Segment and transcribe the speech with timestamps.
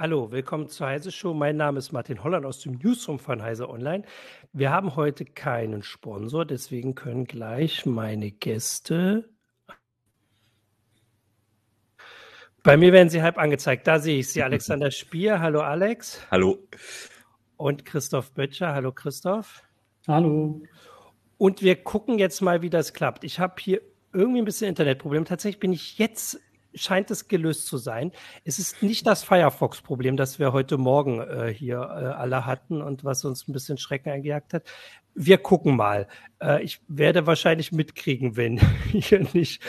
[0.00, 1.34] Hallo, willkommen zur Heise Show.
[1.34, 4.04] Mein Name ist Martin Holland aus dem Newsroom von Heise Online.
[4.52, 9.28] Wir haben heute keinen Sponsor, deswegen können gleich meine Gäste.
[12.62, 13.88] Bei mir werden sie halb angezeigt.
[13.88, 14.44] Da sehe ich sie.
[14.44, 15.40] Alexander Spier.
[15.40, 16.24] Hallo, Alex.
[16.30, 16.68] Hallo.
[17.56, 18.72] Und Christoph Böttcher.
[18.76, 19.64] Hallo, Christoph.
[20.06, 20.62] Hallo.
[21.38, 23.24] Und wir gucken jetzt mal, wie das klappt.
[23.24, 23.80] Ich habe hier
[24.12, 25.24] irgendwie ein bisschen Internetproblem.
[25.24, 26.38] Tatsächlich bin ich jetzt
[26.74, 28.12] scheint es gelöst zu sein.
[28.44, 33.04] Es ist nicht das Firefox-Problem, das wir heute Morgen äh, hier äh, alle hatten und
[33.04, 34.62] was uns ein bisschen Schrecken eingejagt hat
[35.14, 36.06] wir gucken mal.
[36.40, 38.60] Äh, ich werde wahrscheinlich mitkriegen, wenn
[38.92, 39.62] ihr nicht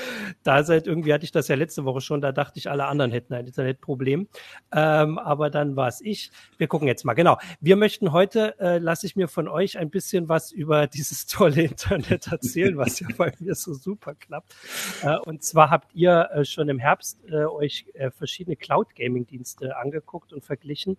[0.44, 0.88] da seid.
[0.88, 3.48] Irgendwie hatte ich das ja letzte Woche schon, da dachte ich, alle anderen hätten ein
[3.48, 4.28] Internetproblem.
[4.72, 6.32] Ähm, aber dann war es ich.
[6.58, 7.14] Wir gucken jetzt mal.
[7.14, 7.38] Genau.
[7.60, 11.64] Wir möchten heute, äh, lasse ich mir von euch ein bisschen was über dieses tolle
[11.64, 14.56] Internet erzählen, was ja bei mir so super klappt.
[15.04, 20.98] Äh, und zwar habt ihr schon im Herbst euch verschiedene Cloud-Gaming-Dienste angeguckt und verglichen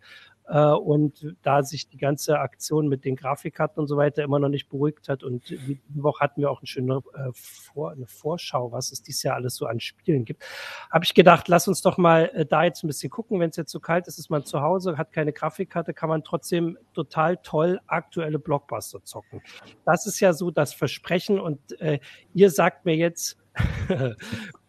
[0.58, 4.68] und da sich die ganze Aktion mit den Grafikkarten und so weiter immer noch nicht
[4.68, 8.90] beruhigt hat und die Woche hatten wir auch eine schöne äh, Vor eine Vorschau, was
[8.90, 10.44] es dieses Jahr alles so an Spielen gibt,
[10.90, 13.38] habe ich gedacht, lass uns doch mal äh, da jetzt ein bisschen gucken.
[13.38, 16.24] Wenn es jetzt so kalt ist, ist man zu Hause, hat keine Grafikkarte, kann man
[16.24, 19.42] trotzdem total toll aktuelle Blockbuster zocken.
[19.84, 22.00] Das ist ja so das Versprechen und äh,
[22.34, 23.38] ihr sagt mir jetzt,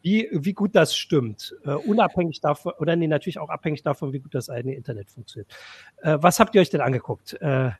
[0.01, 1.55] wie, wie gut das stimmt.
[1.65, 5.51] Uh, unabhängig davon, oder nee, natürlich auch abhängig davon, wie gut das eigene Internet funktioniert.
[6.03, 7.37] Uh, was habt ihr euch denn angeguckt?
[7.41, 7.71] Uh,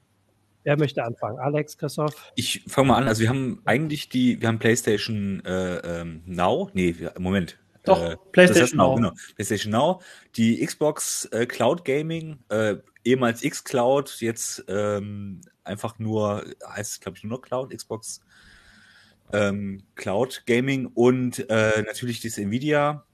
[0.64, 1.40] wer möchte anfangen?
[1.40, 2.32] Alex, Christoph?
[2.36, 3.08] Ich fange mal an.
[3.08, 6.70] Also wir haben eigentlich die, wir haben PlayStation ähm, Now.
[6.74, 7.58] Nee, Moment.
[7.84, 8.96] Doch, PlayStation Now.
[8.96, 9.12] Genau.
[9.36, 10.02] PlayStation Now.
[10.36, 12.38] Die Xbox Cloud Gaming,
[13.04, 18.22] ehemals X-Cloud, jetzt ähm, einfach nur, heißt es glaube ich nur noch Cloud, Xbox
[19.34, 23.06] ähm, Cloud Gaming und äh, natürlich das Nvidia,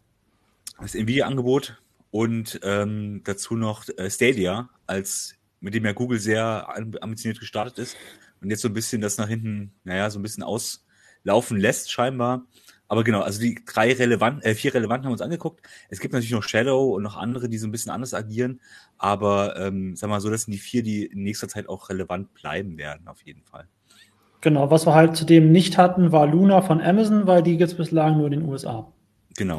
[0.79, 6.67] das Nvidia-Angebot und ähm, dazu noch äh, Stadia, als mit dem ja Google sehr
[7.01, 7.97] ambitioniert gestartet ist
[8.41, 12.45] und jetzt so ein bisschen das nach hinten, naja, so ein bisschen auslaufen lässt, scheinbar.
[12.89, 15.61] Aber genau, also die drei relevanten, äh, vier relevanten haben wir uns angeguckt.
[15.89, 18.61] Es gibt natürlich noch Shadow und noch andere, die so ein bisschen anders agieren.
[18.97, 22.33] Aber ähm, sag mal so, das sind die vier, die in nächster Zeit auch relevant
[22.33, 23.67] bleiben werden, auf jeden Fall.
[24.47, 27.75] Genau, was wir halt zudem nicht hatten, war Luna von Amazon, weil die gibt es
[27.75, 28.89] bislang nur in den USA.
[29.35, 29.57] Genau.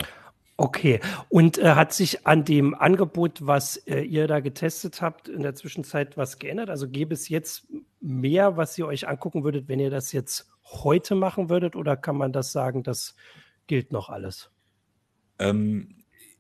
[0.57, 5.43] Okay, und äh, hat sich an dem Angebot, was äh, ihr da getestet habt, in
[5.43, 6.71] der Zwischenzeit was geändert?
[6.71, 7.67] Also gäbe es jetzt
[8.01, 12.17] mehr, was ihr euch angucken würdet, wenn ihr das jetzt heute machen würdet, oder kann
[12.17, 13.15] man das sagen, das
[13.67, 14.51] gilt noch alles?
[15.39, 15.97] Ähm,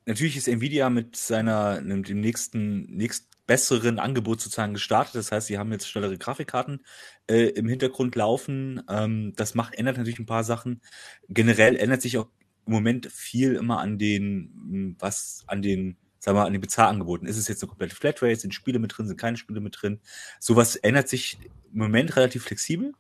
[0.07, 5.17] natürlich ist Nvidia mit seiner, mit dem nächsten, nächsten besseren Angebot sozusagen gestartet.
[5.17, 6.85] Das heißt, sie haben jetzt schnellere Grafikkarten
[7.27, 8.83] äh, im Hintergrund laufen.
[8.89, 10.83] Ähm, das macht, ändert natürlich ein paar Sachen.
[11.29, 12.29] Generell ändert sich auch
[12.67, 17.27] im Moment viel immer an den, hm, was an den, sagen wir, an den Bezahlangeboten.
[17.27, 18.37] Ist es jetzt eine komplette Flatrate?
[18.37, 19.09] Sind Spiele mit drin?
[19.09, 20.01] Sind keine Spiele mit drin?
[20.39, 21.39] Sowas ändert sich
[21.73, 22.93] im Moment relativ flexibel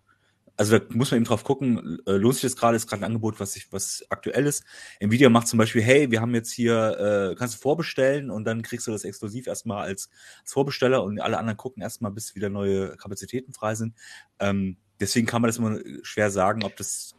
[0.58, 3.06] also da muss man eben drauf gucken, äh, lohnt sich das gerade, ist gerade ein
[3.06, 4.64] Angebot, was sich, was aktuell ist.
[4.98, 8.62] Nvidia macht zum Beispiel, hey, wir haben jetzt hier, äh, kannst du vorbestellen und dann
[8.62, 10.10] kriegst du das exklusiv erstmal als,
[10.42, 13.94] als Vorbesteller und alle anderen gucken erstmal, bis wieder neue Kapazitäten frei sind.
[14.40, 17.14] Ähm, deswegen kann man das immer schwer sagen, ob das,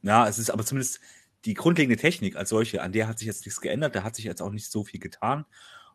[0.00, 1.00] ja, es ist aber zumindest
[1.44, 4.24] die grundlegende Technik als solche, an der hat sich jetzt nichts geändert, da hat sich
[4.24, 5.44] jetzt auch nicht so viel getan.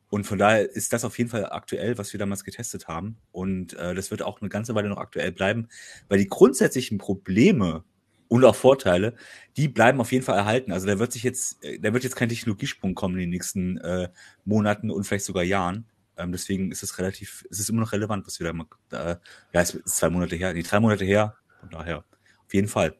[0.10, 3.18] Und von daher ist das auf jeden Fall aktuell, was wir damals getestet haben.
[3.32, 5.68] Und äh, das wird auch eine ganze Weile noch aktuell bleiben,
[6.08, 7.84] weil die grundsätzlichen Probleme
[8.28, 9.16] und auch Vorteile,
[9.58, 10.72] die bleiben auf jeden Fall erhalten.
[10.72, 13.78] Also da wird sich jetzt, äh, da wird jetzt kein Technologiesprung kommen in den nächsten
[13.78, 14.10] äh,
[14.46, 15.86] Monaten und vielleicht sogar Jahren.
[16.18, 19.16] Ähm, deswegen ist es relativ, es ist immer noch relevant, was wir da mal, äh,
[19.54, 21.36] ja, es ist zwei Monate her, nee, drei Monate her.
[21.60, 22.06] Von daher,
[22.46, 22.96] auf jeden Fall.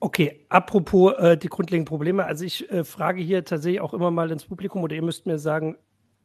[0.00, 2.24] Okay, apropos äh, die grundlegenden Probleme.
[2.24, 5.38] Also ich äh, frage hier tatsächlich auch immer mal ins Publikum oder ihr müsst mir
[5.38, 5.76] sagen,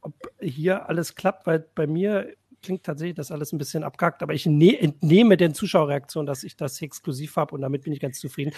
[0.01, 4.33] ob hier alles klappt, weil bei mir klingt tatsächlich das alles ein bisschen abgehackt, aber
[4.33, 8.19] ich ne entnehme den Zuschauerreaktionen, dass ich das exklusiv habe und damit bin ich ganz
[8.19, 8.51] zufrieden.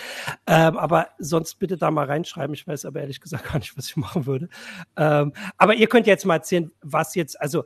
[0.48, 2.54] Ähm, aber sonst bitte da mal reinschreiben.
[2.54, 4.50] Ich weiß aber ehrlich gesagt gar nicht, was ich machen würde.
[4.98, 7.66] Ähm, aber ihr könnt jetzt mal erzählen, was jetzt, also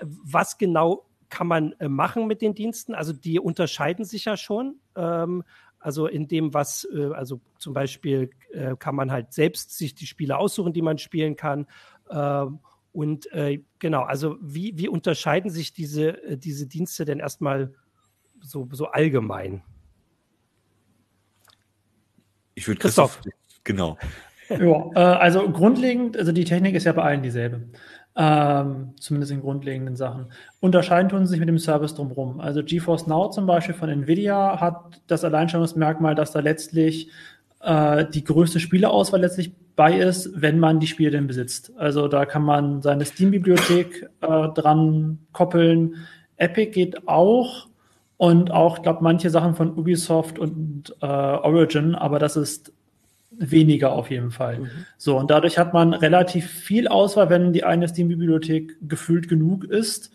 [0.00, 2.94] was genau kann man äh, machen mit den Diensten?
[2.94, 4.80] Also die unterscheiden sich ja schon.
[4.94, 5.44] Ähm,
[5.78, 10.06] also in dem, was, äh, also zum Beispiel äh, kann man halt selbst sich die
[10.06, 11.66] Spiele aussuchen, die man spielen kann.
[12.96, 17.74] Und äh, genau, also wie, wie unterscheiden sich diese, äh, diese Dienste denn erstmal
[18.40, 19.60] so, so allgemein?
[22.54, 23.98] Ich würde Christoph, Christoph, genau.
[24.48, 27.68] ja, äh, also grundlegend, also die Technik ist ja bei allen dieselbe.
[28.16, 30.32] Ähm, zumindest in grundlegenden Sachen.
[30.60, 32.40] Unterscheiden tun sie sich mit dem Service drumherum.
[32.40, 37.10] Also GeForce Now zum Beispiel von Nvidia hat das Alleinstellungsmerkmal, dass da letztlich
[37.60, 41.72] äh, die größte Spieleauswahl letztlich bei ist, wenn man die Spiele denn besitzt.
[41.76, 45.96] Also da kann man seine Steam-Bibliothek äh, dran koppeln.
[46.36, 47.68] Epic geht auch
[48.16, 52.72] und auch, ich glaube, manche Sachen von Ubisoft und äh, Origin, aber das ist
[53.30, 54.60] weniger auf jeden Fall.
[54.60, 54.70] Mhm.
[54.96, 60.10] So, und dadurch hat man relativ viel Auswahl, wenn die eine Steam-Bibliothek gefühlt genug ist.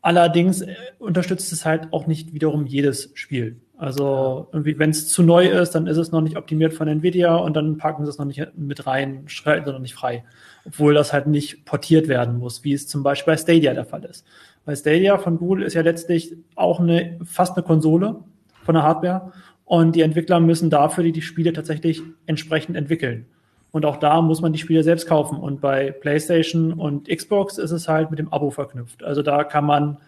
[0.00, 3.60] Allerdings äh, unterstützt es halt auch nicht wiederum jedes Spiel.
[3.78, 7.34] Also irgendwie, wenn es zu neu ist, dann ist es noch nicht optimiert von Nvidia
[7.36, 10.24] und dann packen sie es noch nicht mit rein, schalten sie noch nicht frei.
[10.64, 14.04] Obwohl das halt nicht portiert werden muss, wie es zum Beispiel bei Stadia der Fall
[14.04, 14.26] ist.
[14.64, 18.16] Weil Stadia von Google ist ja letztlich auch eine, fast eine Konsole
[18.64, 19.32] von der Hardware.
[19.66, 23.26] Und die Entwickler müssen dafür die, die Spiele tatsächlich entsprechend entwickeln.
[23.72, 25.38] Und auch da muss man die Spiele selbst kaufen.
[25.38, 29.04] Und bei PlayStation und Xbox ist es halt mit dem Abo verknüpft.
[29.04, 29.98] Also da kann man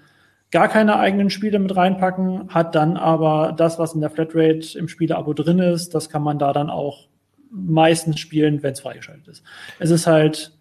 [0.50, 4.88] gar keine eigenen Spiele mit reinpacken, hat dann aber das, was in der Flatrate im
[4.88, 7.08] Spieleabo drin ist, das kann man da dann auch
[7.50, 9.42] meistens spielen, wenn es freigeschaltet ist.
[9.78, 10.52] Es ist halt,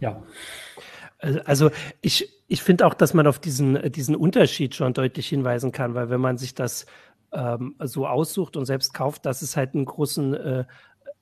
[0.00, 0.22] ja.
[1.44, 1.70] Also
[2.00, 6.10] ich, ich finde auch, dass man auf diesen, diesen Unterschied schon deutlich hinweisen kann, weil
[6.10, 6.86] wenn man sich das
[7.32, 10.64] ähm, so aussucht und selbst kauft, dass es halt einen großen äh,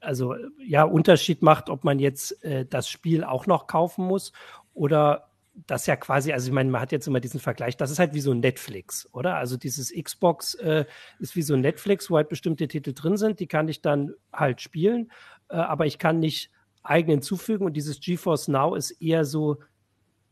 [0.00, 4.32] also ja, Unterschied macht, ob man jetzt äh, das Spiel auch noch kaufen muss
[4.72, 7.98] oder das ja quasi, also ich meine, man hat jetzt immer diesen Vergleich, das ist
[7.98, 9.36] halt wie so ein Netflix, oder?
[9.36, 10.84] Also dieses Xbox äh,
[11.18, 14.12] ist wie so ein Netflix, wo halt bestimmte Titel drin sind, die kann ich dann
[14.32, 15.10] halt spielen,
[15.48, 16.50] äh, aber ich kann nicht
[16.82, 19.58] eigen hinzufügen und dieses GeForce Now ist eher so,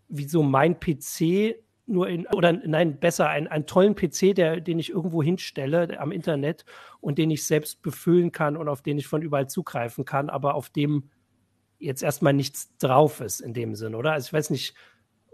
[0.08, 1.56] wie so mein PC
[1.88, 6.64] nur in, oder nein, besser, einen tollen PC, der, den ich irgendwo hinstelle am Internet
[7.00, 10.54] und den ich selbst befüllen kann und auf den ich von überall zugreifen kann, aber
[10.54, 11.10] auf dem
[11.78, 14.12] jetzt erstmal nichts drauf ist in dem Sinn, oder?
[14.12, 14.74] Also ich weiß nicht,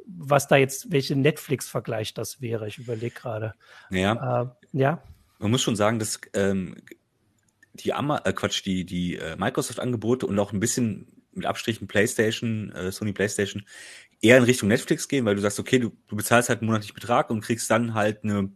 [0.06, 2.68] was da jetzt, welche Netflix-Vergleich das wäre.
[2.68, 3.54] Ich überlege gerade.
[3.90, 4.42] Ja.
[4.42, 5.02] Äh, ja.
[5.38, 6.76] Man muss schon sagen, dass ähm,
[7.74, 12.70] die Ama äh, Quatsch, die, die äh, Microsoft-Angebote und auch ein bisschen mit Abstrichen PlayStation,
[12.72, 13.64] äh, Sony PlayStation
[14.20, 16.94] eher in Richtung Netflix gehen, weil du sagst, okay, du, du bezahlst halt einen monatlichen
[16.94, 18.50] Betrag und kriegst dann halt eine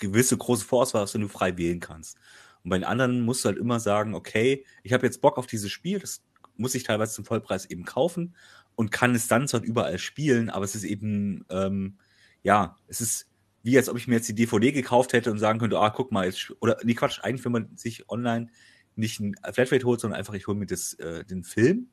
[0.00, 2.18] gewisse große Vorauswahl, was du frei wählen kannst.
[2.64, 5.46] Und bei den anderen musst du halt immer sagen, okay, ich habe jetzt Bock auf
[5.46, 6.22] dieses Spiel, das
[6.56, 8.34] muss ich teilweise zum Vollpreis eben kaufen
[8.76, 11.98] und kann es dann zwar überall spielen, aber es ist eben, ähm,
[12.42, 13.26] ja, es ist
[13.66, 16.12] wie als ob ich mir jetzt die DVD gekauft hätte und sagen könnte, ah, guck
[16.12, 18.48] mal, jetzt, oder nee, Quatsch, eigentlich, wenn man sich online
[18.94, 21.88] nicht ein Flatrate holt, sondern einfach, ich hole mir das, äh, den Film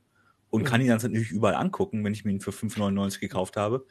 [0.52, 0.66] und mhm.
[0.66, 3.88] kann ihn dann natürlich überall angucken, wenn ich mir ihn für 5,99 gekauft habe.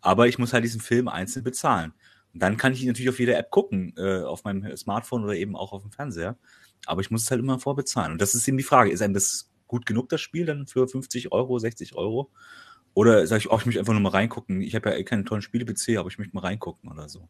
[0.00, 1.94] Aber ich muss halt diesen Film einzeln bezahlen.
[2.34, 5.36] Und dann kann ich ihn natürlich auf jeder App gucken, äh, auf meinem Smartphone oder
[5.36, 6.36] eben auch auf dem Fernseher.
[6.86, 8.10] Aber ich muss es halt immer vorbezahlen.
[8.10, 10.86] Und das ist eben die Frage, ist einem das gut genug, das Spiel dann für
[10.86, 12.30] 50 Euro, 60 Euro?
[12.92, 14.60] Oder sage ich, oh, ich möchte einfach nur mal reingucken.
[14.60, 17.28] Ich habe ja eh keinen tollen Spiele-PC, aber ich möchte mal reingucken oder so.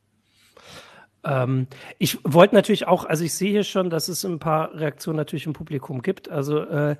[1.22, 1.66] Ähm,
[1.98, 5.44] ich wollte natürlich auch, also ich sehe hier schon, dass es ein paar Reaktionen natürlich
[5.44, 6.30] im Publikum gibt.
[6.30, 6.96] Also äh,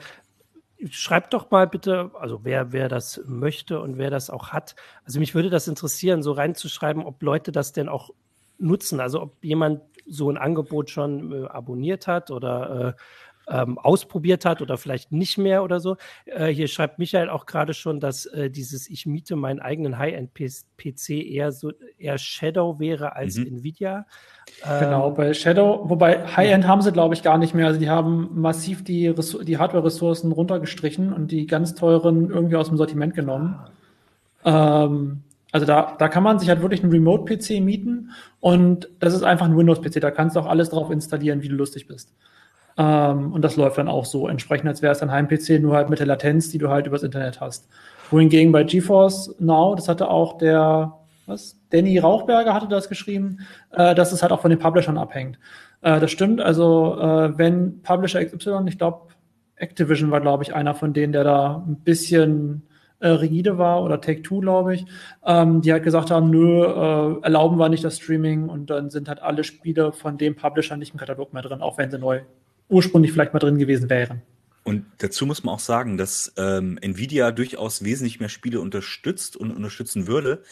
[0.91, 4.77] schreibt doch mal bitte, also wer, wer das möchte und wer das auch hat.
[5.05, 8.11] Also mich würde das interessieren, so reinzuschreiben, ob Leute das denn auch
[8.59, 9.01] nutzen.
[9.01, 13.03] Also ob jemand so ein Angebot schon äh, abonniert hat oder äh,
[13.51, 15.97] ähm, ausprobiert hat oder vielleicht nicht mehr oder so.
[16.25, 21.11] Äh, hier schreibt Michael auch gerade schon, dass äh, dieses Ich miete meinen eigenen High-End-PC
[21.11, 23.59] eher so eher Shadow wäre als mhm.
[23.59, 24.07] Nvidia.
[24.63, 27.67] Genau, ähm, bei Shadow, wobei High-End haben sie, glaube ich, gar nicht mehr.
[27.67, 32.77] Also die haben massiv die, die Hardware-Ressourcen runtergestrichen und die ganz teuren irgendwie aus dem
[32.77, 33.59] Sortiment genommen.
[34.45, 39.25] Ähm, also da, da kann man sich halt wirklich einen Remote-PC mieten und das ist
[39.25, 40.01] einfach ein Windows-PC.
[40.01, 42.15] Da kannst du auch alles drauf installieren, wie du lustig bist.
[42.81, 45.91] Ähm, und das läuft dann auch so entsprechend, als wäre es ein Heim-PC, nur halt
[45.91, 47.69] mit der Latenz, die du halt übers Internet hast.
[48.11, 50.95] Wohingegen bei GeForce Now, das hatte auch der,
[51.27, 51.61] was?
[51.69, 53.41] Danny Rauchberger hatte das geschrieben,
[53.73, 55.39] äh, dass es halt auch von den Publishern abhängt.
[55.83, 59.09] Äh, das stimmt, also äh, wenn Publisher XY, ich glaube,
[59.57, 62.63] Activision war, glaube ich, einer von denen, der da ein bisschen
[63.01, 64.87] äh, rigide war oder Take Two, glaube ich,
[65.27, 69.07] ähm, die halt gesagt haben, nö, äh, erlauben wir nicht das Streaming und dann sind
[69.09, 72.23] halt alle Spiele von dem Publisher nicht im Katalog mehr drin, auch wenn sie neu
[72.71, 74.23] ursprünglich vielleicht mal drin gewesen wären.
[74.63, 79.51] Und dazu muss man auch sagen, dass ähm, Nvidia durchaus wesentlich mehr Spiele unterstützt und
[79.51, 80.43] unterstützen würde,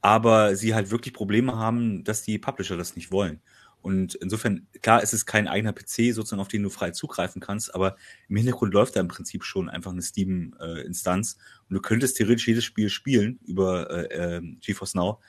[0.00, 3.40] aber sie halt wirklich Probleme haben, dass die Publisher das nicht wollen.
[3.84, 7.74] Und insofern, klar, ist es kein eigener PC, sozusagen, auf den du frei zugreifen kannst,
[7.74, 7.96] aber
[8.30, 11.34] im Hintergrund läuft da im Prinzip schon einfach eine Steam-Instanz.
[11.34, 15.20] Äh, und du könntest theoretisch jedes Spiel spielen über äh, äh, GeForce Now.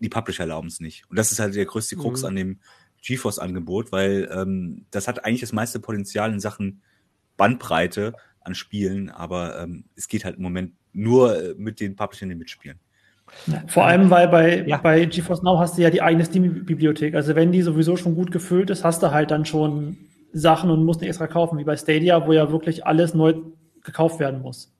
[0.00, 1.08] Die Publisher erlauben es nicht.
[1.08, 2.26] Und das ist halt der größte Krux mhm.
[2.28, 2.60] an dem
[3.04, 6.82] GeForce-Angebot, weil ähm, das hat eigentlich das meiste Potenzial in Sachen
[7.36, 12.28] Bandbreite an Spielen, aber ähm, es geht halt im Moment nur äh, mit den Publishern,
[12.28, 12.78] die mitspielen.
[13.66, 14.76] Vor allem, weil bei, ja.
[14.76, 17.14] bei GeForce Now hast du ja die eigene Steam-Bibliothek.
[17.14, 19.96] Also wenn die sowieso schon gut gefüllt ist, hast du halt dann schon
[20.32, 23.34] Sachen und musst nicht extra kaufen, wie bei Stadia, wo ja wirklich alles neu
[23.82, 24.72] gekauft werden muss.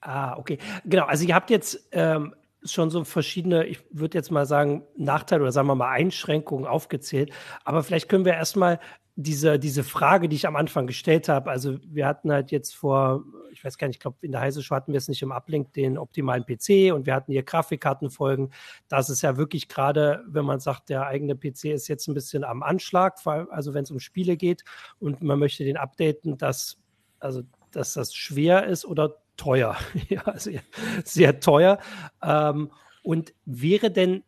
[0.00, 0.58] Ah, okay.
[0.84, 2.34] Genau, also ihr habt jetzt ähm,
[2.64, 7.32] schon so verschiedene, ich würde jetzt mal sagen, Nachteile oder sagen wir mal Einschränkungen aufgezählt.
[7.64, 8.78] Aber vielleicht können wir erstmal
[9.14, 13.24] diese, diese Frage, die ich am Anfang gestellt habe, also wir hatten halt jetzt vor,
[13.50, 15.32] ich weiß gar nicht, ich glaube, in der Heise Show hatten wir es nicht im
[15.32, 18.52] Uplink, den optimalen PC und wir hatten hier Grafikkartenfolgen.
[18.88, 22.42] Das ist ja wirklich gerade, wenn man sagt, der eigene PC ist jetzt ein bisschen
[22.42, 24.64] am Anschlag, also wenn es um Spiele geht
[24.98, 26.78] und man möchte den updaten, dass,
[27.20, 29.76] also, dass das schwer ist oder teuer.
[30.08, 30.62] ja, sehr,
[31.04, 31.78] sehr teuer.
[32.22, 32.70] Ähm,
[33.02, 34.22] und wäre denn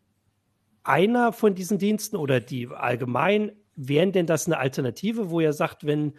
[0.82, 5.86] einer von diesen Diensten oder die allgemein wären denn das eine Alternative, wo ihr sagt,
[5.86, 6.14] wenn,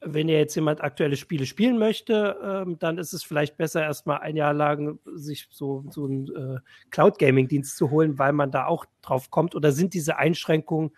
[0.00, 4.18] wenn ihr jetzt jemand aktuelle Spiele spielen möchte, ähm, dann ist es vielleicht besser, erstmal
[4.18, 8.84] ein Jahr lang sich so, so einen äh, Cloud-Gaming-Dienst zu holen, weil man da auch
[9.00, 9.54] drauf kommt?
[9.54, 10.92] Oder sind diese Einschränkungen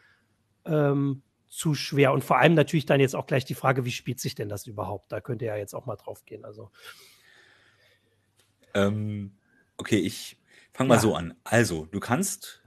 [0.66, 2.12] ähm, zu schwer?
[2.12, 4.66] Und vor allem natürlich dann jetzt auch gleich die Frage, wie spielt sich denn das
[4.66, 5.12] überhaupt?
[5.12, 6.44] Da könnt ihr ja jetzt auch mal drauf gehen.
[6.44, 6.70] Also.
[8.74, 9.32] Ähm,
[9.76, 10.36] okay, ich
[10.72, 11.00] fange mal ja.
[11.00, 11.34] so an.
[11.44, 12.64] Also, du kannst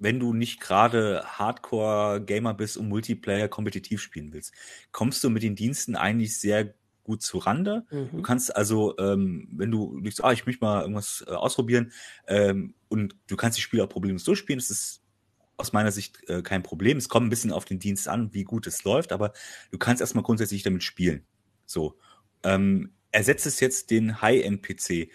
[0.00, 4.52] wenn du nicht gerade Hardcore-Gamer bist und Multiplayer kompetitiv spielen willst,
[4.92, 6.74] kommst du mit den Diensten eigentlich sehr
[7.04, 7.84] gut zu Rande.
[7.90, 8.08] Mhm.
[8.12, 11.92] Du kannst also, ähm, wenn du denkst, ah, ich möchte mal irgendwas äh, ausprobieren
[12.26, 15.02] ähm, und du kannst die Spiele auch problemlos durchspielen, das ist
[15.58, 16.96] aus meiner Sicht äh, kein Problem.
[16.96, 19.32] Es kommt ein bisschen auf den Dienst an, wie gut es läuft, aber
[19.70, 21.26] du kannst erstmal grundsätzlich damit spielen.
[21.66, 21.98] So.
[22.42, 25.10] Ähm, ersetzt es jetzt den High-End-PC.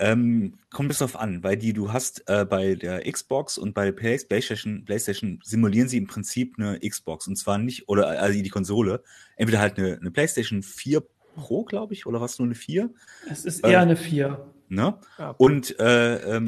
[0.00, 3.86] Ähm, kommt es darauf an, weil die du hast äh, bei der Xbox und bei
[3.86, 8.48] der PlayStation, PlayStation simulieren sie im Prinzip eine Xbox und zwar nicht, oder also die
[8.48, 9.02] Konsole,
[9.36, 11.02] entweder halt eine, eine PlayStation 4
[11.34, 12.90] Pro, glaube ich, oder was, nur eine 4?
[13.30, 14.46] Es ist eher äh, eine 4.
[14.68, 14.98] Ne?
[15.18, 16.46] Ja, und äh, ähm,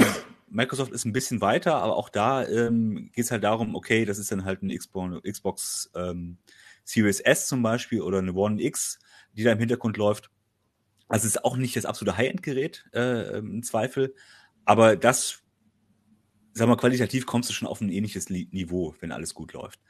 [0.48, 4.18] Microsoft ist ein bisschen weiter, aber auch da ähm, geht es halt darum, okay, das
[4.18, 6.38] ist dann halt eine Xbox, Xbox ähm,
[6.84, 8.98] Series S zum Beispiel oder eine One X,
[9.32, 10.30] die da im Hintergrund läuft
[11.10, 14.14] also es ist auch nicht das absolute High-End-Gerät äh, im Zweifel,
[14.64, 15.42] aber das,
[16.52, 19.80] sag mal, qualitativ kommst du schon auf ein ähnliches Niveau, wenn alles gut läuft.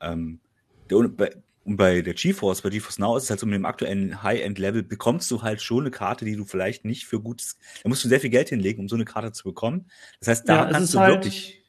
[0.00, 0.40] Ähm,
[0.88, 1.30] der, und bei,
[1.64, 4.82] und bei der GeForce, bei GeForce Now ist es halt so mit dem aktuellen High-End-Level,
[4.82, 8.08] bekommst du halt schon eine Karte, die du vielleicht nicht für gutes, da musst du
[8.08, 9.86] sehr viel Geld hinlegen, um so eine Karte zu bekommen.
[10.20, 11.62] Das heißt, da ja, kannst du halt, wirklich,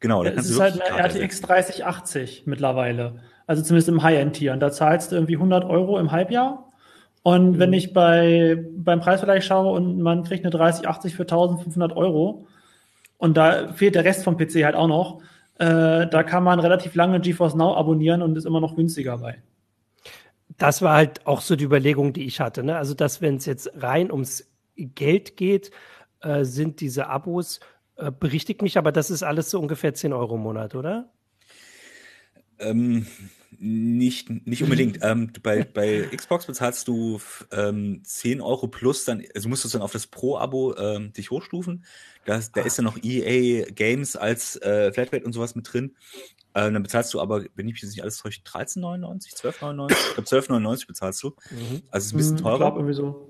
[0.00, 0.74] genau, da kannst du wirklich.
[0.74, 3.22] Es ist halt eine RTX 3080 mittlerweile.
[3.46, 4.52] Also zumindest im High-End-Tier.
[4.52, 6.72] Und da zahlst du irgendwie 100 Euro im Halbjahr
[7.24, 7.74] und wenn mhm.
[7.74, 12.46] ich bei, beim Preisvergleich schaue und man kriegt eine 3080 für 1500 Euro
[13.16, 15.22] und da fehlt der Rest vom PC halt auch noch,
[15.58, 19.42] äh, da kann man relativ lange GeForce Now abonnieren und ist immer noch günstiger bei.
[20.58, 22.62] Das war halt auch so die Überlegung, die ich hatte.
[22.62, 22.76] Ne?
[22.76, 25.70] Also, dass wenn es jetzt rein ums Geld geht,
[26.20, 27.58] äh, sind diese Abos,
[27.96, 31.08] äh, berichtigt mich, aber das ist alles so ungefähr 10 Euro im Monat, oder?
[32.58, 33.06] Ähm,
[33.60, 34.98] nicht, nicht unbedingt.
[35.02, 37.20] ähm, bei, bei Xbox bezahlst du
[37.52, 41.84] ähm, 10 Euro plus, dann, also musst du dann auf das Pro-Abo ähm, dich hochstufen.
[42.24, 45.94] Da, da ist dann noch EA Games als äh, Flatrate und sowas mit drin.
[46.54, 49.90] Äh, dann bezahlst du aber, wenn ich mich nicht alles täusche, 13,99, 12,99?
[49.90, 51.34] Ich glaube 12,99 bezahlst du.
[51.50, 51.82] Mhm.
[51.90, 52.68] Also es ist ein bisschen mhm, teurer.
[52.68, 53.28] Ich irgendwie so.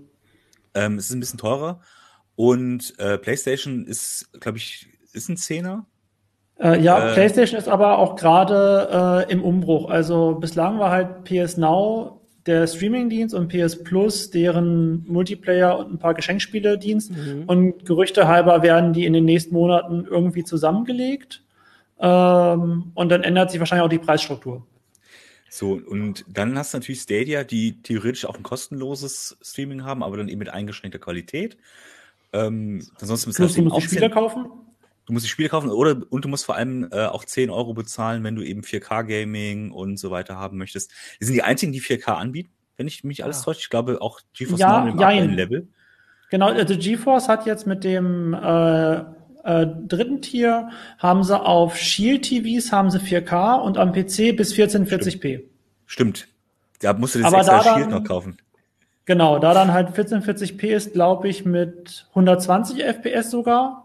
[0.74, 1.80] Ähm, es ist ein bisschen teurer.
[2.36, 5.86] Und äh, PlayStation ist, glaube ich, ist ein Zehner.
[6.60, 9.90] Äh, ja, äh, PlayStation ist aber auch gerade äh, im Umbruch.
[9.90, 15.98] Also bislang war halt PS Now der Streamingdienst und PS Plus deren Multiplayer und ein
[15.98, 17.12] paar Geschenkspiele-Dienst.
[17.12, 17.44] Mhm.
[17.46, 21.42] Und Gerüchte halber werden die in den nächsten Monaten irgendwie zusammengelegt.
[21.98, 24.66] Ähm, und dann ändert sich wahrscheinlich auch die Preisstruktur.
[25.48, 30.16] So, und dann hast du natürlich Stadia, die theoretisch auch ein kostenloses Streaming haben, aber
[30.16, 31.56] dann eben mit eingeschränkter Qualität.
[32.32, 34.46] Ähm, ansonsten Plus, du musst die Spiele kaufen?
[35.06, 37.74] Du musst die Spiele kaufen oder und du musst vor allem äh, auch 10 Euro
[37.74, 40.92] bezahlen, wenn du eben 4K-Gaming und so weiter haben möchtest.
[41.20, 43.44] Die sind die einzigen, die 4K anbieten, wenn ich mich alles ja.
[43.44, 43.60] täusche.
[43.60, 45.68] Ich glaube auch GeForce ja, Now dem ja, aktuellen Level.
[46.30, 48.96] Genau, also GeForce hat jetzt mit dem äh,
[49.44, 54.54] äh, dritten Tier haben sie auf Shield TVs haben sie 4K und am PC bis
[54.54, 55.42] 1440p.
[55.86, 56.28] Stimmt.
[56.80, 58.38] Da musst du das Aber extra da Shield noch kaufen.
[59.04, 63.83] Genau, da dann halt 1440p ist, glaube ich, mit 120 FPS sogar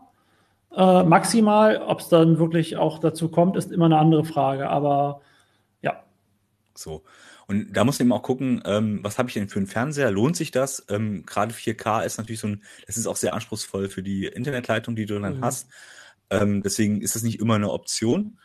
[0.76, 4.70] äh, maximal, ob es dann wirklich auch dazu kommt, ist immer eine andere Frage.
[4.70, 5.22] Aber
[5.82, 6.04] ja.
[6.76, 7.04] So.
[7.48, 10.12] Und da muss man eben auch gucken, ähm, was habe ich denn für einen Fernseher?
[10.12, 10.86] Lohnt sich das?
[10.88, 14.96] Ähm, Gerade 4K ist natürlich so ein, das ist auch sehr anspruchsvoll für die Internetleitung,
[14.96, 15.44] die du dann mhm.
[15.44, 15.70] hast.
[16.30, 18.38] Ähm, deswegen ist das nicht immer eine Option.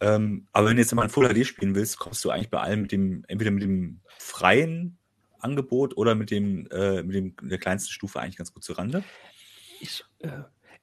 [0.00, 2.60] Ähm, aber wenn du jetzt mal ein Full HD spielen willst, kommst du eigentlich bei
[2.60, 4.98] allem mit dem, entweder mit dem freien
[5.40, 9.02] Angebot oder mit dem, äh, mit dem der kleinsten Stufe eigentlich ganz gut zurande.
[9.80, 10.28] Ich, äh,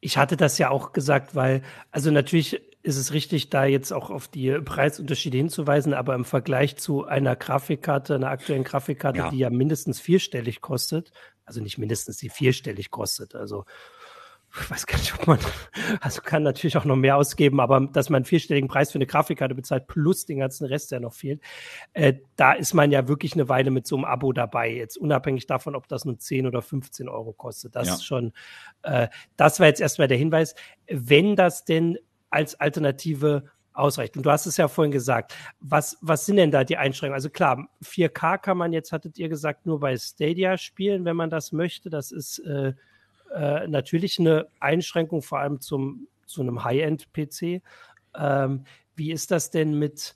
[0.02, 4.10] ich hatte das ja auch gesagt, weil, also natürlich ist es richtig, da jetzt auch
[4.10, 9.30] auf die Preisunterschiede hinzuweisen, aber im Vergleich zu einer Grafikkarte, einer aktuellen Grafikkarte, ja.
[9.30, 11.12] die ja mindestens vierstellig kostet,
[11.44, 13.66] also nicht mindestens die vierstellig kostet, also
[14.54, 15.40] ich weiß gar nicht, ob man,
[16.02, 19.06] also kann natürlich auch noch mehr ausgeben, aber dass man einen vierstelligen Preis für eine
[19.06, 21.42] Grafikkarte bezahlt, plus den ganzen Rest, der noch fehlt,
[21.94, 24.72] äh, da ist man ja wirklich eine Weile mit so einem Abo dabei.
[24.72, 27.76] Jetzt unabhängig davon, ob das nun 10 oder 15 Euro kostet.
[27.76, 27.94] Das ja.
[27.94, 28.34] ist schon,
[28.84, 30.56] äh, das war jetzt erstmal der Hinweis.
[30.88, 31.98] Wenn das denn
[32.30, 34.18] als Alternative ausreicht.
[34.18, 35.34] Und du hast es ja vorhin gesagt.
[35.60, 37.16] Was, was sind denn da die Einschränkungen?
[37.16, 41.30] Also klar, 4K kann man jetzt, hattet ihr gesagt, nur bei Stadia spielen, wenn man
[41.30, 41.90] das möchte.
[41.90, 42.74] Das ist äh,
[43.34, 47.62] äh, natürlich eine Einschränkung, vor allem zum, zu einem High-End-PC.
[48.18, 48.64] Ähm,
[48.96, 50.16] wie ist das denn mit,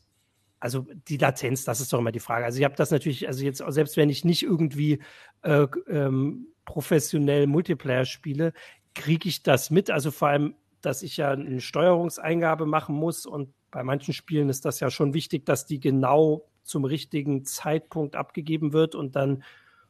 [0.60, 2.46] also die Latenz, das ist doch immer die Frage.
[2.46, 5.00] Also ich habe das natürlich, also jetzt, selbst wenn ich nicht irgendwie
[5.42, 8.54] äh, ähm, professionell Multiplayer spiele,
[8.94, 9.90] kriege ich das mit.
[9.90, 14.66] Also vor allem, dass ich ja eine Steuerungseingabe machen muss und bei manchen Spielen ist
[14.66, 19.44] das ja schon wichtig, dass die genau zum richtigen Zeitpunkt abgegeben wird und dann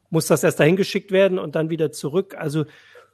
[0.09, 2.35] muss das erst dahin geschickt werden und dann wieder zurück.
[2.37, 2.65] Also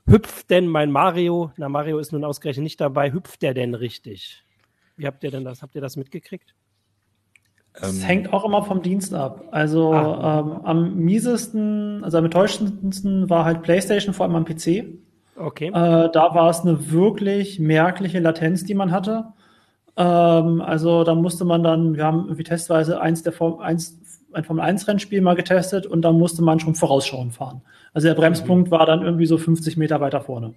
[0.09, 4.43] hüpft denn mein Mario, na Mario ist nun ausgerechnet nicht dabei, hüpft der denn richtig?
[4.97, 5.61] Wie habt ihr denn das?
[5.61, 6.55] Habt ihr das mitgekriegt?
[7.73, 9.45] Es ähm, hängt auch immer vom Dienst ab.
[9.51, 10.39] Also ah.
[10.39, 14.85] ähm, am miesesten, also am enttäuschendsten war halt PlayStation, vor allem am PC.
[15.37, 15.67] Okay.
[15.67, 19.25] Äh, da war es eine wirklich merkliche Latenz, die man hatte.
[19.95, 23.97] Ähm, also da musste man dann, wir haben irgendwie testweise eins der Form, eins,
[24.33, 27.61] ein Formel 1 Rennspiel mal getestet und da musste man schon vorausschauend fahren.
[27.93, 28.71] Also der Bremspunkt mhm.
[28.71, 30.53] war dann irgendwie so 50 Meter weiter vorne.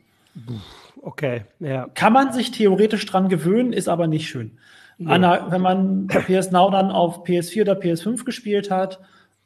[1.00, 1.88] Okay, ja.
[1.94, 4.52] Kann man sich theoretisch dran gewöhnen, ist aber nicht schön.
[4.98, 5.10] Nee.
[5.10, 9.00] Anna, wenn man PS Now dann auf PS4 oder PS5 gespielt hat,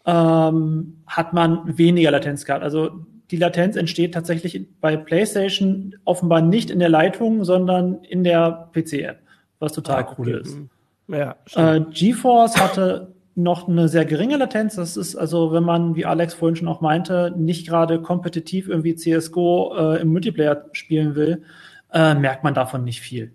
[0.05, 2.63] ähm, hat man weniger Latenz gehabt.
[2.63, 2.91] Also
[3.31, 9.19] die Latenz entsteht tatsächlich bei PlayStation offenbar nicht in der Leitung, sondern in der PC-App,
[9.59, 10.59] was total ah, cool ist.
[11.09, 14.77] Ja, äh, GeForce hatte noch eine sehr geringe Latenz.
[14.77, 18.97] Das ist also, wenn man, wie Alex vorhin schon auch meinte, nicht gerade kompetitiv irgendwie
[18.97, 21.43] CSGO äh, im Multiplayer spielen will,
[21.93, 23.33] äh, merkt man davon nicht viel.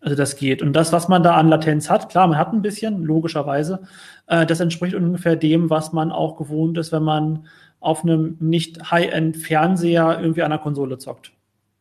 [0.00, 0.62] Also das geht.
[0.62, 3.82] Und das, was man da an Latenz hat, klar, man hat ein bisschen, logischerweise,
[4.26, 7.46] äh, das entspricht ungefähr dem, was man auch gewohnt ist, wenn man
[7.78, 11.32] auf einem nicht High-End-Fernseher irgendwie an der Konsole zockt.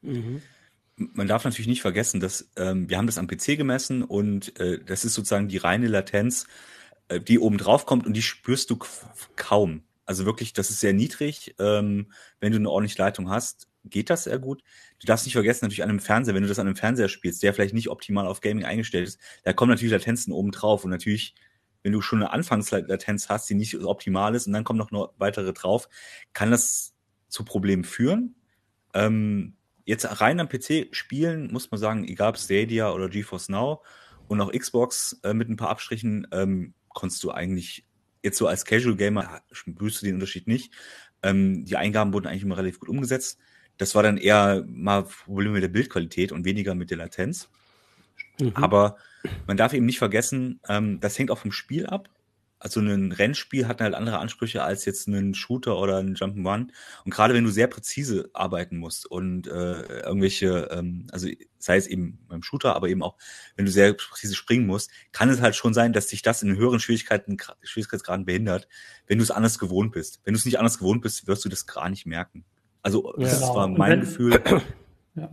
[0.03, 0.41] Mhm.
[0.97, 4.79] Man darf natürlich nicht vergessen, dass ähm, wir haben das am PC gemessen und äh,
[4.85, 6.47] das ist sozusagen die reine Latenz
[7.27, 8.79] die oben drauf kommt und die spürst du
[9.35, 9.83] kaum.
[10.05, 11.55] Also wirklich, das ist sehr niedrig.
[11.59, 14.63] Ähm, wenn du eine ordentliche Leitung hast, geht das sehr gut.
[14.99, 17.43] Du darfst nicht vergessen, natürlich an einem Fernseher, wenn du das an einem Fernseher spielst,
[17.43, 20.83] der vielleicht nicht optimal auf Gaming eingestellt ist, da kommen natürlich Latenzen oben drauf.
[20.83, 21.35] Und natürlich,
[21.83, 25.09] wenn du schon eine Anfangslatenz hast, die nicht optimal ist, und dann kommen noch eine
[25.17, 25.89] weitere drauf,
[26.33, 26.93] kann das
[27.27, 28.35] zu Problemen führen.
[28.93, 33.83] Ähm, jetzt rein am PC spielen, muss man sagen, egal ob Stadia oder GeForce Now
[34.27, 37.85] und auch Xbox äh, mit ein paar Abstrichen, ähm, konntest du eigentlich
[38.23, 40.73] jetzt so als Casual Gamer spürst du den Unterschied nicht.
[41.21, 43.37] Ähm, die Eingaben wurden eigentlich immer relativ gut umgesetzt.
[43.77, 47.49] Das war dann eher mal Probleme mit der Bildqualität und weniger mit der Latenz.
[48.39, 48.53] Mhm.
[48.55, 48.97] Aber
[49.45, 52.09] man darf eben nicht vergessen, ähm, das hängt auch vom Spiel ab
[52.65, 56.69] also ein Rennspiel hat halt andere Ansprüche als jetzt ein Shooter oder ein Jump'n'Run.
[57.05, 61.27] Und gerade wenn du sehr präzise arbeiten musst und äh, irgendwelche, ähm, also
[61.59, 63.17] sei es eben beim Shooter, aber eben auch,
[63.55, 66.57] wenn du sehr präzise springen musst, kann es halt schon sein, dass dich das in
[66.57, 68.67] höheren Schwierigkeiten, Schwierigkeitsgraden behindert,
[69.05, 70.21] wenn du es anders gewohnt bist.
[70.23, 72.45] Wenn du es nicht anders gewohnt bist, wirst du das gar nicht merken.
[72.81, 74.41] Also das ja, war mein wenn, Gefühl.
[75.13, 75.29] Ja.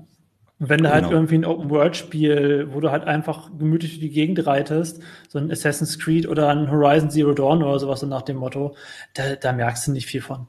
[0.63, 1.07] Und wenn du halt genau.
[1.07, 5.51] halt irgendwie ein Open-World-Spiel, wo du halt einfach gemütlich durch die Gegend reitest, so ein
[5.51, 8.77] Assassin's Creed oder ein Horizon Zero Dawn oder sowas so nach dem Motto,
[9.15, 10.47] da, da merkst du nicht viel von.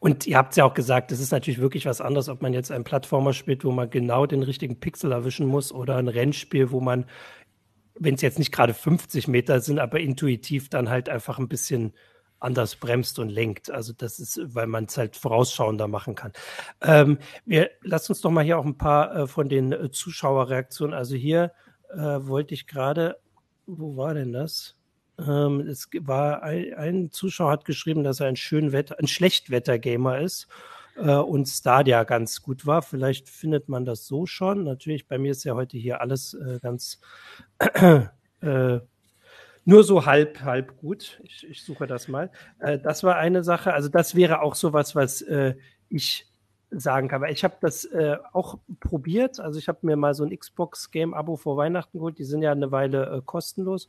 [0.00, 2.52] Und ihr habt es ja auch gesagt, es ist natürlich wirklich was anderes, ob man
[2.52, 6.70] jetzt einen Plattformer spielt, wo man genau den richtigen Pixel erwischen muss oder ein Rennspiel,
[6.70, 7.06] wo man,
[7.98, 11.94] wenn es jetzt nicht gerade 50 Meter sind, aber intuitiv dann halt einfach ein bisschen
[12.42, 13.70] anders bremst und lenkt.
[13.70, 16.32] Also das ist, weil man es halt vorausschauender machen kann.
[16.80, 20.94] Ähm, wir lassen uns doch mal hier auch ein paar äh, von den äh, Zuschauerreaktionen.
[20.94, 21.52] Also hier
[21.90, 23.18] äh, wollte ich gerade,
[23.66, 24.76] wo war denn das?
[25.18, 30.20] Ähm, es war ein, ein, Zuschauer hat geschrieben, dass er ein schön Wetter, ein Schlechtwetter-Gamer
[30.20, 30.48] ist
[30.96, 32.82] äh, und Stadia ganz gut war.
[32.82, 34.64] Vielleicht findet man das so schon.
[34.64, 37.00] Natürlich, bei mir ist ja heute hier alles äh, ganz
[38.40, 38.80] äh,
[39.64, 41.20] nur so halb, halb gut.
[41.24, 42.30] Ich, ich suche das mal.
[42.58, 43.72] Äh, das war eine Sache.
[43.72, 45.54] Also das wäre auch sowas, was äh,
[45.88, 46.26] ich
[46.70, 47.20] sagen kann.
[47.20, 49.40] Weil ich habe das äh, auch probiert.
[49.40, 52.18] Also ich habe mir mal so ein Xbox Game Abo vor Weihnachten geholt.
[52.18, 53.88] Die sind ja eine Weile äh, kostenlos.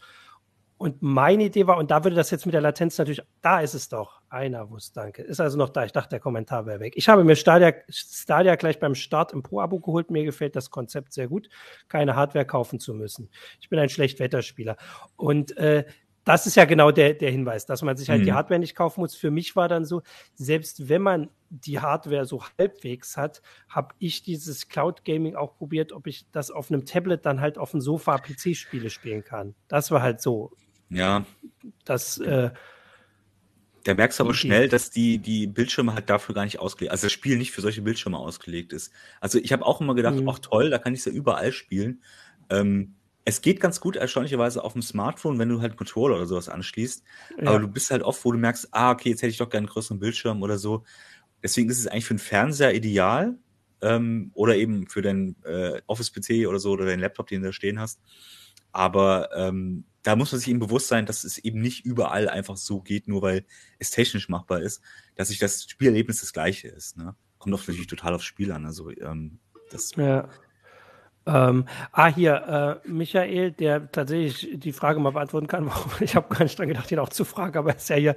[0.83, 3.73] Und meine Idee war, und da würde das jetzt mit der Latenz natürlich, da ist
[3.73, 4.19] es doch.
[4.27, 5.21] Einer wusste, danke.
[5.21, 5.85] Ist also noch da.
[5.85, 6.91] Ich dachte, der Kommentar wäre weg.
[6.97, 10.11] Ich habe mir Stadia, Stadia gleich beim Start im Pro-Abo geholt.
[10.11, 11.47] Mir gefällt das Konzept sehr gut,
[11.87, 13.29] keine Hardware kaufen zu müssen.
[13.61, 14.75] Ich bin ein Schlechtwetterspieler.
[15.15, 15.85] Und äh,
[16.25, 18.25] das ist ja genau der, der Hinweis, dass man sich halt mhm.
[18.25, 19.15] die Hardware nicht kaufen muss.
[19.15, 20.01] Für mich war dann so,
[20.35, 25.93] selbst wenn man die Hardware so halbwegs hat, habe ich dieses Cloud Gaming auch probiert,
[25.93, 29.55] ob ich das auf einem Tablet dann halt auf dem Sofa PC-Spiele spielen kann.
[29.69, 30.51] Das war halt so.
[30.93, 31.25] Ja.
[31.85, 32.51] Das, äh,
[33.83, 37.05] da merkst du aber schnell, dass die, die Bildschirme halt dafür gar nicht ausgelegt, also
[37.05, 38.93] das Spiel nicht für solche Bildschirme ausgelegt ist.
[39.19, 40.29] Also ich habe auch immer gedacht, mhm.
[40.29, 42.01] ach toll, da kann ich es ja überall spielen.
[42.49, 46.25] Ähm, es geht ganz gut, erstaunlicherweise auf dem Smartphone, wenn du halt einen Controller oder
[46.25, 47.03] sowas anschließt.
[47.41, 47.49] Ja.
[47.49, 49.67] Aber du bist halt oft, wo du merkst, ah, okay, jetzt hätte ich doch gerne
[49.67, 50.83] einen größeren Bildschirm oder so.
[51.41, 53.37] Deswegen ist es eigentlich für einen Fernseher ideal.
[53.81, 57.53] Ähm, oder eben für deinen äh, Office-PC oder so oder deinen Laptop, den du da
[57.53, 57.99] stehen hast.
[58.73, 62.57] Aber ähm, da muss man sich eben bewusst sein, dass es eben nicht überall einfach
[62.57, 63.45] so geht, nur weil
[63.79, 64.81] es technisch machbar ist,
[65.15, 66.97] dass sich das Spielerlebnis das gleiche ist.
[66.97, 67.15] Ne?
[67.37, 68.65] Kommt auch natürlich total aufs Spiel an.
[68.65, 69.39] Also ähm,
[69.71, 70.27] das ja.
[71.25, 76.33] Ähm, ah, hier, äh, Michael, der tatsächlich die Frage mal beantworten kann, warum, ich habe
[76.33, 78.15] gar nicht dran gedacht, ihn auch zu fragen, aber er ist ja hier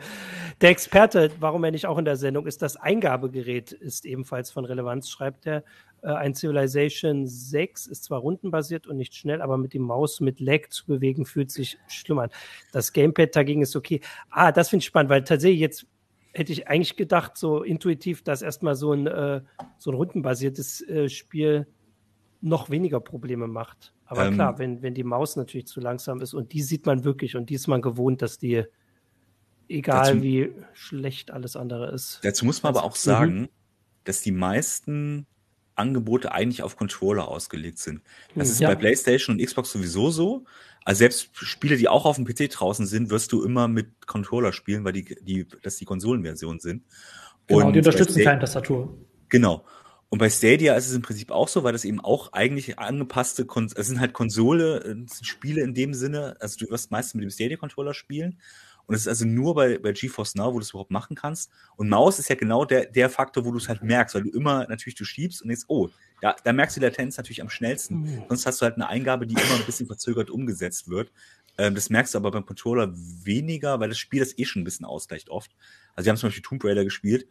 [0.60, 2.62] der Experte, warum er nicht auch in der Sendung ist.
[2.62, 5.62] Das Eingabegerät ist ebenfalls von Relevanz, schreibt er.
[6.06, 10.38] Äh, ein Civilization 6 ist zwar rundenbasiert und nicht schnell, aber mit dem Maus mit
[10.38, 12.30] Lag zu bewegen, fühlt sich schlimm an.
[12.70, 14.00] Das Gamepad dagegen ist okay.
[14.30, 15.86] Ah, das finde ich spannend, weil tatsächlich jetzt
[16.32, 19.40] hätte ich eigentlich gedacht, so intuitiv, dass erstmal so ein, äh,
[19.78, 21.66] so ein rundenbasiertes äh, Spiel
[22.40, 23.92] noch weniger Probleme macht.
[24.04, 27.02] Aber ähm, klar, wenn, wenn die Maus natürlich zu langsam ist und die sieht man
[27.02, 28.62] wirklich und die ist man gewohnt, dass die,
[29.68, 32.20] egal dazu, wie schlecht alles andere ist.
[32.22, 33.48] Dazu muss man aber auch sagen, mhm.
[34.04, 35.26] dass die meisten
[35.76, 38.02] Angebote eigentlich auf Controller ausgelegt sind.
[38.34, 38.68] Das mhm, ist ja.
[38.68, 40.44] bei PlayStation und Xbox sowieso so.
[40.84, 44.52] Also selbst Spiele, die auch auf dem PC draußen sind, wirst du immer mit Controller
[44.52, 46.84] spielen, weil die, die, das die Konsolenversion sind.
[47.46, 48.96] Genau, und die unterstützen keine Tastatur.
[49.28, 49.64] Genau.
[50.08, 53.44] Und bei Stadia ist es im Prinzip auch so, weil das eben auch eigentlich angepasste,
[53.44, 57.14] Kon es sind halt Konsole, äh, sind Spiele in dem Sinne, also du wirst meistens
[57.14, 58.38] mit dem Stadia-Controller spielen.
[58.86, 61.50] Und es ist also nur bei, bei GeForce Now, wo du es überhaupt machen kannst.
[61.76, 64.30] Und Maus ist ja genau der, der Faktor, wo du es halt merkst, weil du
[64.30, 65.88] immer natürlich du schiebst und denkst, oh,
[66.20, 68.02] da, da merkst du die Latenz natürlich am schnellsten.
[68.02, 68.22] Mhm.
[68.28, 71.10] Sonst hast du halt eine Eingabe, die immer ein bisschen verzögert umgesetzt wird.
[71.58, 74.64] Ähm, das merkst du aber beim Controller weniger, weil das Spiel das eh schon ein
[74.64, 75.50] bisschen ausgleicht oft.
[75.94, 77.26] Also wir haben zum Beispiel Tomb Raider gespielt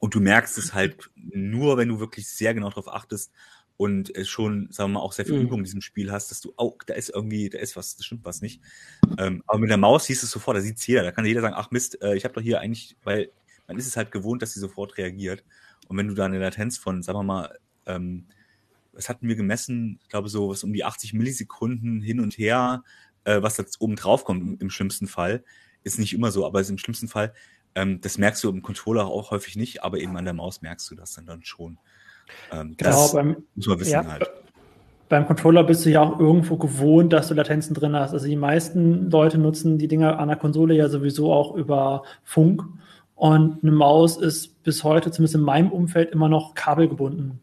[0.00, 3.32] und du merkst es halt nur, wenn du wirklich sehr genau darauf achtest
[3.78, 5.46] und schon, sagen wir mal, auch sehr viel mhm.
[5.46, 8.04] Übung in diesem Spiel hast, dass du, oh, da ist irgendwie, da ist was, das
[8.04, 8.60] stimmt was nicht.
[9.18, 11.04] Ähm, aber mit der Maus hieß es sofort, da sieht's jeder.
[11.04, 13.30] Da kann jeder sagen, ach Mist, äh, ich habe doch hier eigentlich, weil
[13.68, 15.44] man ist es halt gewohnt, dass sie sofort reagiert.
[15.86, 18.26] Und wenn du da eine Latenz von, sagen wir mal, ähm,
[18.92, 20.00] was hatten wir gemessen?
[20.02, 22.82] Ich glaube, so was um die 80 Millisekunden hin und her,
[23.22, 25.44] äh, was da oben drauf kommt im, im schlimmsten Fall.
[25.84, 27.32] Ist nicht immer so, aber ist im schlimmsten Fall
[27.78, 30.90] ähm, das merkst du im Controller auch häufig nicht, aber eben an der Maus merkst
[30.90, 31.78] du das dann, dann schon.
[32.52, 34.30] Ähm, genau, beim, muss man wissen ja, halt.
[35.08, 38.12] Beim Controller bist du ja auch irgendwo gewohnt, dass du Latenzen drin hast.
[38.12, 42.62] Also die meisten Leute nutzen die Dinger an der Konsole ja sowieso auch über Funk.
[43.14, 47.40] Und eine Maus ist bis heute, zumindest in meinem Umfeld, immer noch kabelgebunden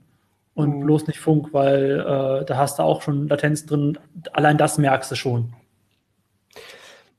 [0.54, 0.86] und mhm.
[0.86, 4.00] bloß nicht Funk, weil äh, da hast du auch schon Latenzen drin.
[4.34, 5.54] Allein das merkst du schon.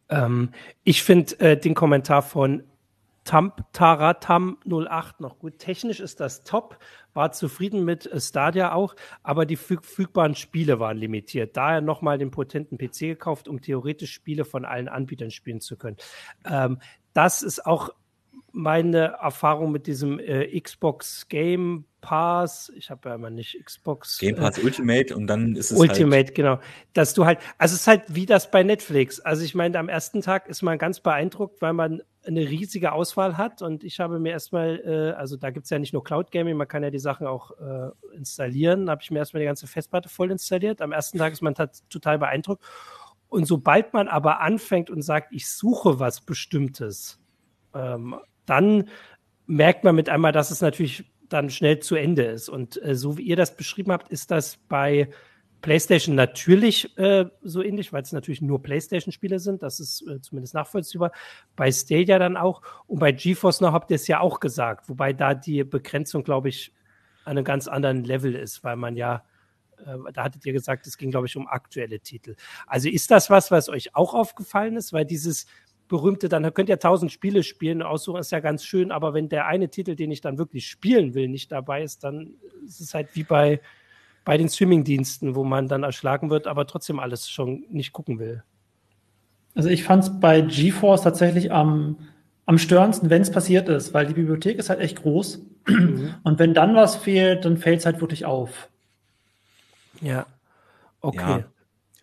[0.09, 0.51] Ähm,
[0.85, 2.63] ich finde äh, den Kommentar von
[3.27, 5.59] Tamp Taratam 08 noch gut.
[5.59, 6.79] Technisch ist das top,
[7.13, 11.57] war zufrieden mit Stadia auch, aber die verfügbaren Spiele waren limitiert.
[11.57, 15.97] Daher nochmal den potenten PC gekauft, um theoretisch Spiele von allen Anbietern spielen zu können.
[16.49, 16.79] Ähm,
[17.13, 17.91] das ist auch
[18.53, 24.19] meine Erfahrung mit diesem äh, Xbox Game Pass, ich habe ja immer nicht Xbox.
[24.19, 26.61] Game Pass äh, Ultimate und dann ist es Ultimate, halt genau.
[26.95, 29.21] Dass du halt, also es ist halt wie das bei Netflix.
[29.21, 33.37] Also ich meine, am ersten Tag ist man ganz beeindruckt, weil man eine riesige Auswahl
[33.37, 36.31] hat und ich habe mir erstmal, äh, also da gibt es ja nicht nur Cloud
[36.31, 38.91] Gaming, man kann ja die Sachen auch äh, installieren.
[38.91, 40.83] Habe ich mir erstmal die ganze Festplatte voll installiert.
[40.83, 42.65] Am ersten Tag ist man total beeindruckt.
[43.29, 47.21] Und sobald man aber anfängt und sagt, ich suche was Bestimmtes,
[47.75, 48.89] ähm, dann
[49.47, 52.49] merkt man mit einmal, dass es natürlich dann schnell zu Ende ist.
[52.49, 55.11] Und äh, so wie ihr das beschrieben habt, ist das bei
[55.63, 59.63] PlayStation natürlich äh, so ähnlich, weil es natürlich nur PlayStation-Spiele sind.
[59.63, 61.13] Das ist äh, zumindest nachvollziehbar.
[61.57, 62.63] Bei Stadia dann auch.
[62.87, 66.49] Und bei GeForce Now habt ihr es ja auch gesagt, wobei da die Begrenzung, glaube
[66.49, 66.73] ich,
[67.25, 69.25] an einem ganz anderen Level ist, weil man ja,
[69.79, 72.37] äh, da hattet ihr gesagt, es ging, glaube ich, um aktuelle Titel.
[72.67, 74.93] Also ist das was, was euch auch aufgefallen ist?
[74.93, 75.47] Weil dieses
[75.89, 79.47] berühmte, dann könnt ihr tausend Spiele spielen, aussuchen ist ja ganz schön, aber wenn der
[79.47, 82.35] eine Titel, den ich dann wirklich spielen will, nicht dabei ist, dann
[82.67, 83.61] ist es halt wie bei,
[84.27, 88.43] bei den Streamingdiensten, wo man dann erschlagen wird, aber trotzdem alles schon nicht gucken will.
[89.55, 91.97] Also ich fand es bei GeForce tatsächlich am,
[92.45, 95.39] am störendsten, wenn es passiert ist, weil die Bibliothek ist halt echt groß.
[95.69, 96.15] Mhm.
[96.25, 98.69] Und wenn dann was fehlt, dann fällt es halt wirklich auf.
[100.01, 100.27] Ja.
[101.01, 101.39] Okay.
[101.39, 101.45] Ja,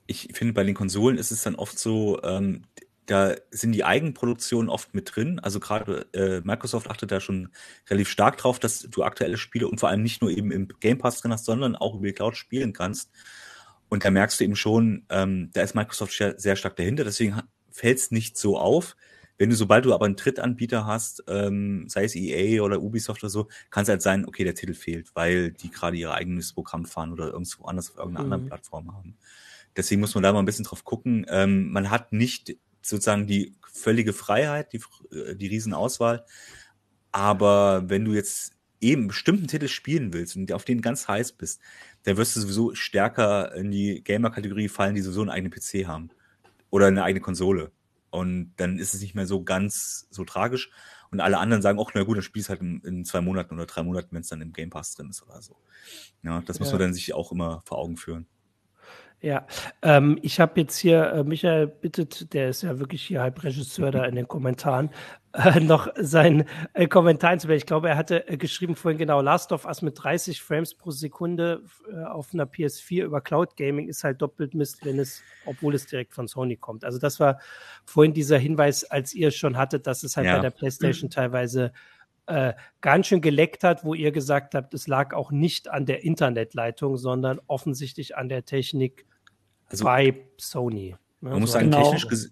[0.07, 2.63] ich finde, bei den Konsolen ist es dann oft so, ähm,
[3.05, 5.39] da sind die Eigenproduktionen oft mit drin.
[5.39, 7.49] Also gerade äh, Microsoft achtet da schon
[7.89, 10.97] relativ stark drauf, dass du aktuelle Spiele und vor allem nicht nur eben im Game
[10.97, 13.11] Pass drin hast, sondern auch über die Cloud spielen kannst.
[13.89, 17.03] Und da merkst du eben schon, ähm, da ist Microsoft sehr stark dahinter.
[17.03, 18.95] Deswegen fällt es nicht so auf.
[19.37, 23.29] Wenn du, sobald du aber einen Drittanbieter hast, ähm, sei es EA oder Ubisoft oder
[23.29, 26.85] so, kann es halt sein, okay, der Titel fehlt, weil die gerade ihr eigenes Programm
[26.85, 28.33] fahren oder irgendwo anders auf irgendeiner mhm.
[28.33, 29.17] anderen Plattform haben.
[29.75, 31.25] Deswegen muss man da mal ein bisschen drauf gucken.
[31.29, 34.81] Ähm, man hat nicht sozusagen die völlige Freiheit, die,
[35.15, 36.25] äh, die Riesenauswahl.
[37.11, 41.61] Aber wenn du jetzt eben bestimmten Titel spielen willst und auf den ganz heiß bist,
[42.03, 46.09] dann wirst du sowieso stärker in die Gamer-Kategorie fallen, die sowieso einen eigenen PC haben.
[46.69, 47.71] Oder eine eigene Konsole.
[48.09, 50.69] Und dann ist es nicht mehr so ganz so tragisch.
[51.11, 53.53] Und alle anderen sagen, auch, na gut, dann spielst du halt in, in, zwei Monaten
[53.53, 55.55] oder drei Monaten, wenn es dann im Game Pass drin ist oder so.
[56.23, 58.27] Ja, das muss man dann sich auch immer vor Augen führen.
[59.23, 59.47] Ja,
[59.81, 63.89] ähm, ich habe jetzt hier, äh, Michael bittet, der ist ja wirklich hier halb Regisseur
[63.89, 64.89] da in den Kommentaren,
[65.31, 67.61] äh, noch seinen äh, Kommentar einzublenden.
[67.61, 70.91] Ich glaube, er hatte äh, geschrieben vorhin genau, Last of Us mit 30 Frames pro
[70.91, 75.73] Sekunde äh, auf einer PS4 über Cloud Gaming ist halt doppelt Mist, wenn es, obwohl
[75.73, 76.83] es direkt von Sony kommt.
[76.83, 77.39] Also das war
[77.85, 80.35] vorhin dieser Hinweis, als ihr schon hattet, dass es halt ja.
[80.35, 81.71] bei der PlayStation teilweise
[82.25, 86.03] äh, ganz schön geleckt hat, wo ihr gesagt habt, es lag auch nicht an der
[86.03, 89.05] Internetleitung, sondern offensichtlich an der Technik
[89.73, 90.95] also, bei Sony.
[91.21, 91.29] Ne?
[91.29, 91.83] Man muss sagen, genau.
[91.83, 92.31] technisch, ges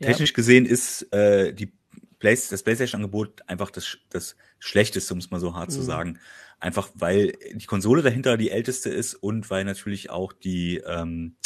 [0.00, 0.36] technisch ja.
[0.36, 1.72] gesehen ist äh, die
[2.18, 5.74] Play das PlayStation-Angebot einfach das, das Schlechteste, um es mal so hart mhm.
[5.74, 6.18] zu sagen.
[6.60, 11.36] Einfach weil die Konsole dahinter die älteste ist und weil natürlich auch die, ähm,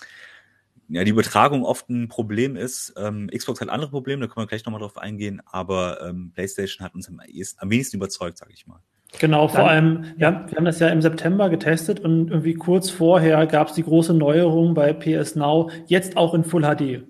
[0.88, 2.92] ja, die Übertragung oft ein Problem ist.
[2.96, 6.84] Ähm, Xbox hat andere Probleme, da können wir gleich nochmal drauf eingehen, aber ähm, PlayStation
[6.84, 8.82] hat uns am, am wenigsten überzeugt, sage ich mal.
[9.20, 13.46] Genau, vor allem, ja, wir haben das ja im September getestet und irgendwie kurz vorher
[13.46, 17.06] gab es die große Neuerung bei PS Now, jetzt auch in Full HD.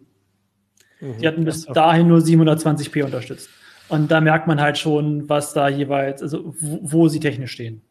[1.01, 1.19] Mhm.
[1.21, 3.49] Die hatten bis dahin nur 720p unterstützt.
[3.89, 7.83] Und da merkt man halt schon, was da jeweils, also wo, wo sie technisch stehen.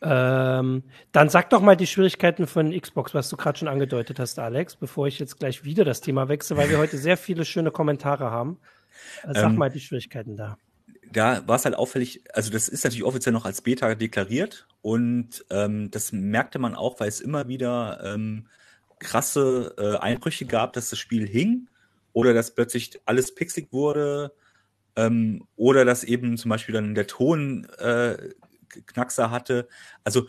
[0.00, 4.38] Ähm, dann sag doch mal die Schwierigkeiten von Xbox, was du gerade schon angedeutet hast,
[4.38, 7.70] Alex, bevor ich jetzt gleich wieder das Thema wechsle, weil wir heute sehr viele schöne
[7.70, 8.58] Kommentare haben.
[9.24, 10.56] Sag ähm, mal die Schwierigkeiten da
[11.12, 15.44] da war es halt auffällig, also das ist natürlich offiziell noch als Beta deklariert und
[15.50, 18.48] ähm, das merkte man auch, weil es immer wieder ähm,
[18.98, 21.68] krasse äh, Einbrüche gab, dass das Spiel hing
[22.12, 24.32] oder dass plötzlich alles pixelig wurde
[24.96, 28.16] ähm, oder dass eben zum Beispiel dann der Ton äh,
[28.86, 29.68] Knackser hatte.
[30.04, 30.28] Also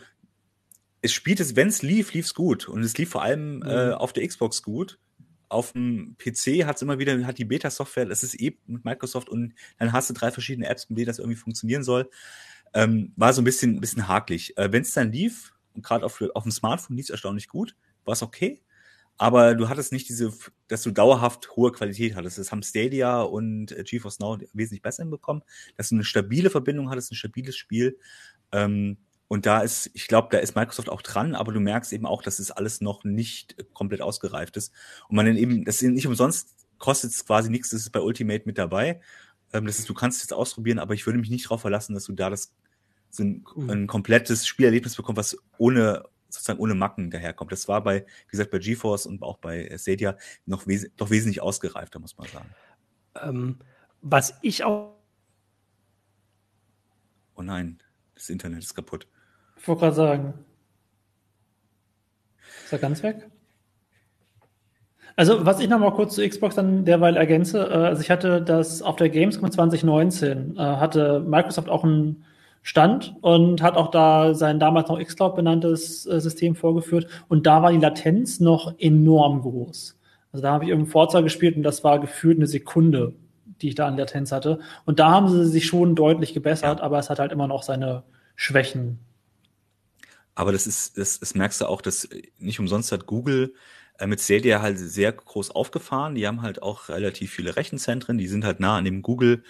[1.02, 3.92] es spielte, wenn es lief, lief es gut und es lief vor allem äh, mhm.
[3.94, 4.98] auf der Xbox gut
[5.50, 9.28] auf dem PC hat es immer wieder, hat die Beta-Software, das ist eben mit Microsoft
[9.28, 12.08] und dann hast du drei verschiedene Apps, mit denen das irgendwie funktionieren soll.
[12.72, 14.56] Ähm, war so ein bisschen, ein bisschen hakelig.
[14.56, 17.76] Äh, Wenn es dann lief, und gerade auf, auf dem Smartphone lief es erstaunlich gut,
[18.04, 18.62] war es okay.
[19.18, 20.32] Aber du hattest nicht diese,
[20.68, 22.38] dass du dauerhaft hohe Qualität hattest.
[22.38, 25.42] Das haben Stadia und äh, GeForce Now wesentlich besser hinbekommen,
[25.76, 27.98] dass du eine stabile Verbindung hattest, ein stabiles Spiel.
[28.52, 28.98] Ähm,
[29.30, 32.20] und da ist, ich glaube, da ist Microsoft auch dran, aber du merkst eben auch,
[32.20, 34.72] dass es alles noch nicht komplett ausgereift ist.
[35.08, 38.00] Und man dann eben, das ist nicht umsonst, kostet es quasi nichts, das ist bei
[38.00, 39.00] Ultimate mit dabei.
[39.52, 41.94] Ähm, das ist, du kannst es jetzt ausprobieren, aber ich würde mich nicht darauf verlassen,
[41.94, 42.52] dass du da das
[43.10, 43.70] so ein, mhm.
[43.70, 47.52] ein komplettes Spielerlebnis bekommst, was ohne sozusagen ohne Macken daherkommt.
[47.52, 51.40] Das war bei, wie gesagt, bei GeForce und auch bei Stadia noch wes doch wesentlich
[51.40, 52.50] ausgereifter, muss man sagen.
[53.14, 53.58] Ähm,
[54.02, 54.96] was ich auch.
[57.36, 57.78] Oh nein,
[58.16, 59.06] das Internet ist kaputt.
[59.60, 60.34] Ich wollte gerade sagen.
[62.64, 63.28] Ist er ganz weg?
[65.16, 68.40] Also, was ich noch mal kurz zu Xbox dann derweil ergänze, äh, also ich hatte
[68.40, 72.24] das auf der Gamescom 2019, äh, hatte Microsoft auch einen
[72.62, 77.62] Stand und hat auch da sein damals noch xCloud benanntes äh, System vorgeführt und da
[77.62, 79.98] war die Latenz noch enorm groß.
[80.32, 83.14] Also da habe ich irgendein Forza gespielt und das war gefühlt eine Sekunde,
[83.60, 84.60] die ich da an Latenz hatte.
[84.86, 86.84] Und da haben sie sich schon deutlich gebessert, ja.
[86.84, 88.04] aber es hat halt immer noch seine
[88.36, 89.00] Schwächen.
[90.34, 93.54] Aber das ist, das, das merkst du auch, dass nicht umsonst hat Google
[93.98, 96.14] äh, mit Stadia halt sehr groß aufgefahren.
[96.14, 99.44] Die haben halt auch relativ viele Rechenzentren, die sind halt nah an dem Google,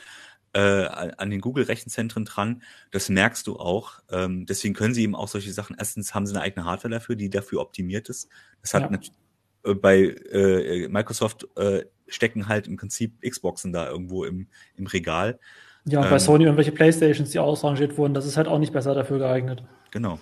[0.52, 2.62] äh, an den Google-Rechenzentren dran.
[2.90, 4.00] Das merkst du auch.
[4.10, 5.76] Ähm, deswegen können sie eben auch solche Sachen.
[5.78, 8.28] Erstens haben sie eine eigene Hardware dafür, die dafür optimiert ist.
[8.60, 9.70] Das hat ja.
[9.70, 9.98] äh, bei
[10.32, 15.38] äh, Microsoft äh, stecken halt im Prinzip Xboxen da irgendwo im, im Regal.
[15.84, 18.72] Ja, und bei ähm, Sony irgendwelche Playstations, die ausrangiert wurden, das ist halt auch nicht
[18.72, 19.62] besser dafür geeignet.
[19.92, 20.18] Genau.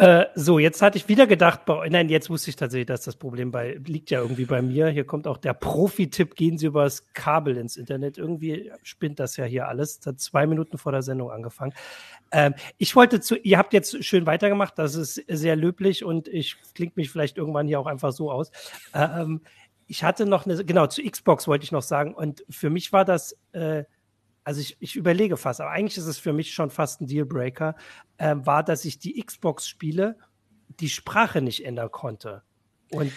[0.00, 1.60] Äh, so, jetzt hatte ich wieder gedacht,
[1.90, 4.88] nein, jetzt wusste ich tatsächlich, dass das Problem bei, liegt ja irgendwie bei mir.
[4.88, 8.16] Hier kommt auch der Profi-Tipp, gehen Sie übers Kabel ins Internet.
[8.16, 9.98] Irgendwie spinnt das ja hier alles.
[9.98, 11.74] Das hat zwei Minuten vor der Sendung angefangen.
[12.32, 16.56] Ähm, ich wollte zu, ihr habt jetzt schön weitergemacht, das ist sehr löblich und ich
[16.74, 18.50] klingt mich vielleicht irgendwann hier auch einfach so aus.
[18.94, 19.42] Ähm,
[19.86, 23.04] ich hatte noch eine, genau, zu Xbox wollte ich noch sagen und für mich war
[23.04, 23.84] das, äh,
[24.50, 27.76] also ich, ich überlege fast, aber eigentlich ist es für mich schon fast ein Dealbreaker,
[28.18, 30.16] äh, war, dass ich die Xbox-Spiele
[30.80, 32.42] die Sprache nicht ändern konnte.
[32.90, 33.12] Und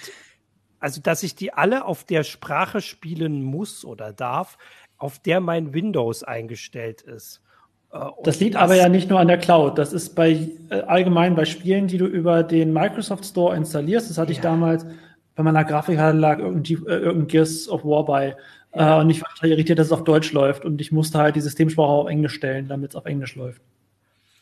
[0.80, 4.60] also, dass ich die alle auf der Sprache spielen muss oder darf,
[4.98, 7.42] auf der mein Windows eingestellt ist.
[7.92, 9.80] Äh, das liegt das, aber ja nicht nur an der Cloud.
[9.80, 14.08] Das ist bei äh, allgemein bei Spielen, die du über den Microsoft Store installierst.
[14.08, 14.38] Das hatte ja.
[14.38, 14.86] ich damals
[15.34, 18.38] bei meiner Grafikkarte lag irgendein, äh, irgendein Gears of War bei.
[18.74, 18.98] Ja.
[18.98, 20.66] Äh, und ich war total irritiert, dass es auf Deutsch läuft.
[20.66, 23.62] Und ich musste halt die Systemsprache auf Englisch stellen, damit es auf Englisch läuft.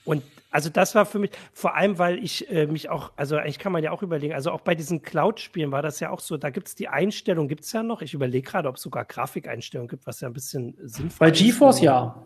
[0.03, 3.57] Und also das war für mich, vor allem, weil ich äh, mich auch, also eigentlich
[3.57, 6.35] kann man ja auch überlegen, also auch bei diesen Cloud-Spielen war das ja auch so,
[6.35, 8.01] da gibt es die Einstellung, gibt es ja noch.
[8.01, 11.19] Ich überlege gerade, ob es sogar Grafikeinstellungen gibt, was ja ein bisschen sinnvoll ist.
[11.19, 12.25] Bei GeForce ja.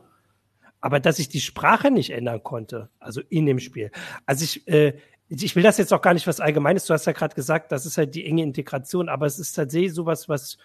[0.82, 3.92] Aber dass ich die Sprache nicht ändern konnte, also in dem Spiel.
[4.26, 4.94] Also ich, äh,
[5.30, 7.86] ich will das jetzt auch gar nicht was Allgemeines, du hast ja gerade gesagt, das
[7.86, 10.58] ist halt die enge Integration, aber es ist tatsächlich sowas, was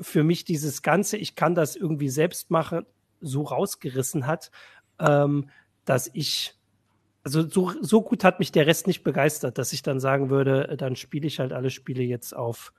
[0.00, 2.86] für mich dieses Ganze, ich kann das irgendwie selbst machen,
[3.20, 4.50] so rausgerissen hat,
[4.98, 5.48] ähm,
[5.84, 6.54] dass ich,
[7.22, 10.68] also so, so gut hat mich der Rest nicht begeistert, dass ich dann sagen würde,
[10.68, 12.72] äh, dann spiele ich halt alle Spiele jetzt auf,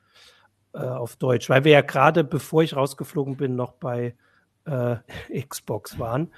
[0.74, 1.50] äh, auf Deutsch.
[1.50, 4.16] Weil wir ja gerade, bevor ich rausgeflogen bin, noch bei
[4.66, 4.98] äh,
[5.48, 6.32] Xbox waren.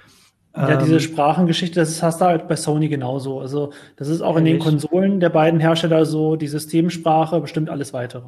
[0.56, 3.40] Ja, diese ähm, Sprachengeschichte, das hast du halt bei Sony genauso.
[3.40, 7.92] Also, das ist auch in den Konsolen der beiden Hersteller so, die Systemsprache bestimmt alles
[7.92, 8.26] weitere.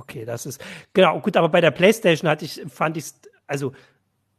[0.00, 3.12] Okay, das ist genau gut, aber bei der PlayStation hatte ich, fand ich,
[3.46, 3.72] also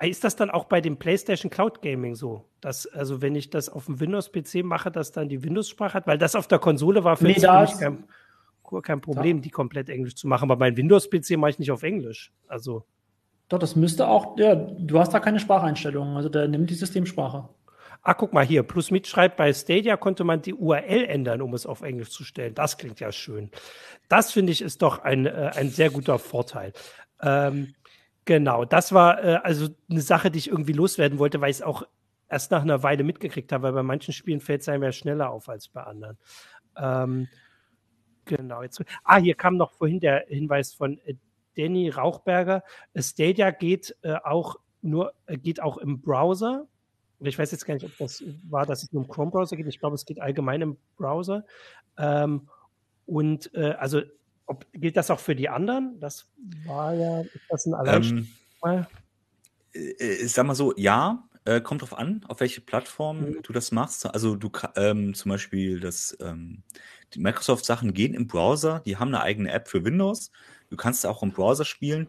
[0.01, 3.69] ist das dann auch bei dem PlayStation Cloud Gaming so, dass also wenn ich das
[3.69, 7.03] auf dem Windows PC mache, dass dann die Windows-Sprache hat, weil das auf der Konsole
[7.03, 8.03] war für nee, mich kein,
[8.81, 9.43] kein Problem, ja.
[9.43, 12.31] die komplett Englisch zu machen, aber mein Windows PC mache ich nicht auf Englisch.
[12.47, 12.83] Also
[13.49, 17.49] doch, das müsste auch, ja, du hast da keine Spracheinstellungen, also der nimmt die Systemsprache.
[18.03, 21.67] Ah, guck mal hier, Plus mitschreibt, bei Stadia konnte man die URL ändern, um es
[21.67, 22.55] auf Englisch zu stellen.
[22.55, 23.51] Das klingt ja schön.
[24.09, 26.73] Das finde ich ist doch ein, äh, ein sehr guter Vorteil.
[27.21, 27.75] Ähm,
[28.25, 31.61] genau, das war äh, also eine Sache, die ich irgendwie loswerden wollte, weil ich es
[31.61, 31.83] auch
[32.27, 35.29] erst nach einer Weile mitgekriegt habe, weil bei manchen Spielen fällt es einem ja schneller
[35.29, 36.17] auf als bei anderen.
[36.75, 37.27] Ähm,
[38.25, 38.83] genau, jetzt.
[39.03, 41.15] Ah, hier kam noch vorhin der Hinweis von äh,
[41.55, 42.63] Danny Rauchberger.
[42.95, 46.67] Stadia geht äh, auch nur, äh, geht auch im Browser
[47.27, 49.67] ich weiß jetzt gar nicht, ob das war, dass es nur im Chrome-Browser geht.
[49.67, 51.45] Ich glaube, es geht allgemein im Browser.
[51.97, 52.49] Ähm,
[53.05, 54.01] und äh, also
[54.45, 55.99] ob, gilt das auch für die anderen?
[55.99, 56.27] Das
[56.65, 58.27] war ja, ist das ein?
[58.63, 58.85] Ähm,
[59.73, 63.39] äh, ich sag mal so, ja, äh, kommt drauf an, auf welche Plattform mhm.
[63.43, 64.05] du das machst.
[64.05, 66.63] Also du ähm, zum Beispiel das, ähm,
[67.13, 70.31] die Microsoft-Sachen gehen im Browser, die haben eine eigene App für Windows.
[70.69, 72.07] Du kannst auch im Browser spielen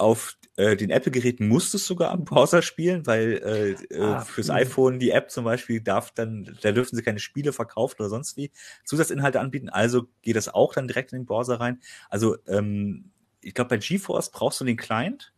[0.00, 4.20] auf äh, den Apple-Geräten musst du es sogar am Browser spielen, weil äh, äh ah,
[4.20, 4.54] fürs mh.
[4.54, 8.36] iPhone die App zum Beispiel darf dann, da dürfen sie keine Spiele verkaufen oder sonst
[8.36, 8.50] wie
[8.84, 9.68] Zusatzinhalte anbieten.
[9.68, 11.80] Also geht das auch dann direkt in den Browser rein.
[12.08, 13.10] Also ähm,
[13.40, 15.32] ich glaube, bei GeForce brauchst du den Client.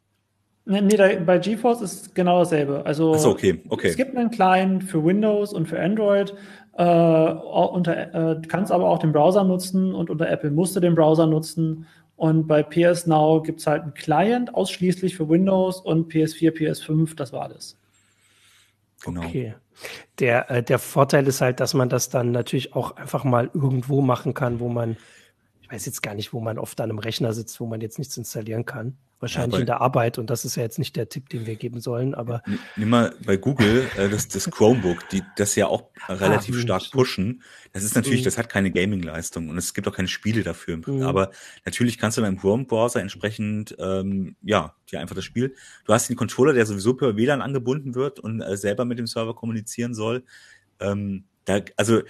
[0.65, 2.85] Nee, nee da, bei GeForce ist genau dasselbe.
[2.87, 3.89] Also so, okay, okay.
[3.89, 6.35] es gibt einen Client für Windows und für Android.
[6.75, 10.95] Äh, unter, äh, kannst aber auch den Browser nutzen und unter Apple musst du den
[10.95, 11.87] Browser nutzen
[12.23, 17.17] und bei PS Now gibt es halt einen Client ausschließlich für Windows und PS4, PS5,
[17.17, 17.77] das war alles.
[19.03, 19.25] Genau.
[19.25, 19.57] Okay.
[20.21, 24.03] Der, äh, der Vorteil ist halt, dass man das dann natürlich auch einfach mal irgendwo
[24.03, 24.97] machen kann, wo man,
[25.73, 28.17] weiß jetzt gar nicht, wo man oft an einem Rechner sitzt, wo man jetzt nichts
[28.17, 28.97] installieren kann.
[29.21, 31.55] Wahrscheinlich ja, in der Arbeit und das ist ja jetzt nicht der Tipp, den wir
[31.55, 32.43] geben sollen, aber.
[32.77, 36.61] Nimm mal bei Google äh, das, das Chromebook, die das ja auch ah, relativ ah,
[36.61, 37.43] stark pushen.
[37.73, 38.25] Das ist natürlich, mhm.
[38.25, 40.79] das hat keine Gaming-Leistung und es gibt auch keine Spiele dafür.
[40.85, 41.03] Mhm.
[41.03, 41.31] Aber
[41.65, 45.55] natürlich kannst du beim Chrome-Browser entsprechend, ähm, ja, dir einfach das Spiel.
[45.85, 49.07] Du hast den Controller, der sowieso per WLAN angebunden wird und äh, selber mit dem
[49.07, 50.25] Server kommunizieren soll.
[50.81, 52.03] Ähm, da, also,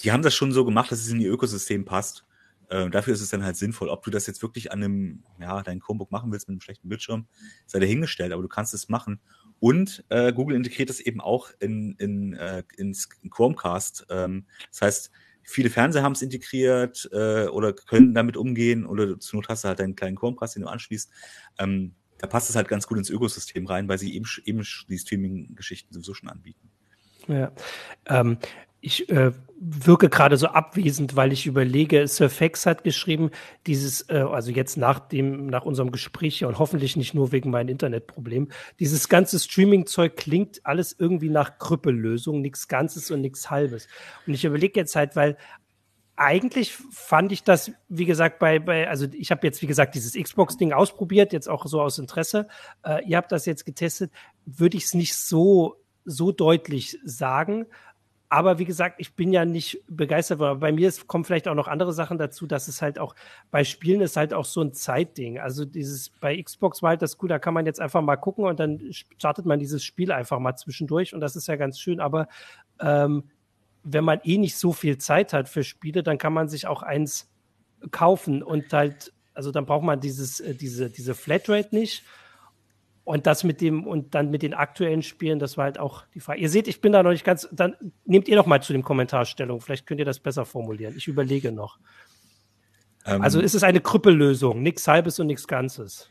[0.00, 2.24] die haben das schon so gemacht, dass es in ihr Ökosystem passt.
[2.70, 3.88] Äh, dafür ist es dann halt sinnvoll.
[3.88, 6.88] Ob du das jetzt wirklich an einem, ja, dein Chromebook machen willst mit einem schlechten
[6.88, 7.26] Bildschirm,
[7.66, 9.20] sei dahingestellt, aber du kannst es machen.
[9.58, 14.06] Und äh, Google integriert das eben auch in, in, äh, ins Chromecast.
[14.08, 15.10] Ähm, das heißt,
[15.42, 19.68] viele Fernseher haben es integriert äh, oder können damit umgehen oder zur Not hast du
[19.68, 21.10] halt deinen kleinen Chromecast, den du anschließt.
[21.58, 24.98] Ähm, da passt es halt ganz gut ins Ökosystem rein, weil sie eben, eben die
[24.98, 26.70] Streaming-Geschichten sowieso schon anbieten.
[27.26, 27.52] Ja.
[28.06, 28.38] Ähm,
[28.80, 33.30] Ich äh, wirke gerade so abwesend, weil ich überlege, Sir Fax hat geschrieben,
[33.66, 37.68] dieses, äh, also jetzt nach dem, nach unserem Gespräch und hoffentlich nicht nur wegen meinem
[37.68, 43.86] Internetproblem, dieses ganze Streaming-Zeug klingt alles irgendwie nach Krüppellösung, nichts Ganzes und nichts Halbes.
[44.26, 45.36] Und ich überlege jetzt halt, weil
[46.16, 50.12] eigentlich fand ich das, wie gesagt, bei, bei also ich habe jetzt, wie gesagt, dieses
[50.12, 52.46] Xbox-Ding ausprobiert, jetzt auch so aus Interesse.
[52.82, 54.12] Äh, ihr habt das jetzt getestet,
[54.44, 57.66] würde ich es nicht so, so deutlich sagen.
[58.32, 60.40] Aber wie gesagt, ich bin ja nicht begeistert.
[60.40, 63.16] Aber bei mir ist, kommen vielleicht auch noch andere Sachen dazu, dass es halt auch
[63.50, 65.40] bei Spielen ist halt auch so ein Zeitding.
[65.40, 68.44] Also dieses bei Xbox war halt das cool, da kann man jetzt einfach mal gucken
[68.44, 71.98] und dann startet man dieses Spiel einfach mal zwischendurch und das ist ja ganz schön.
[71.98, 72.28] Aber
[72.78, 73.24] ähm,
[73.82, 76.84] wenn man eh nicht so viel Zeit hat für Spiele, dann kann man sich auch
[76.84, 77.28] eins
[77.90, 82.04] kaufen und halt, also dann braucht man dieses, äh, diese, diese Flatrate nicht.
[83.10, 86.20] Und das mit dem, und dann mit den aktuellen Spielen, das war halt auch die
[86.20, 86.40] Frage.
[86.40, 88.84] Ihr seht, ich bin da noch nicht ganz, dann nehmt ihr noch mal zu dem
[88.84, 89.60] Kommentar Stellung.
[89.60, 90.94] Vielleicht könnt ihr das besser formulieren.
[90.96, 91.80] Ich überlege noch.
[93.04, 96.08] Ähm, also ist es eine Krüppellösung, nichts Halbes und nichts Ganzes.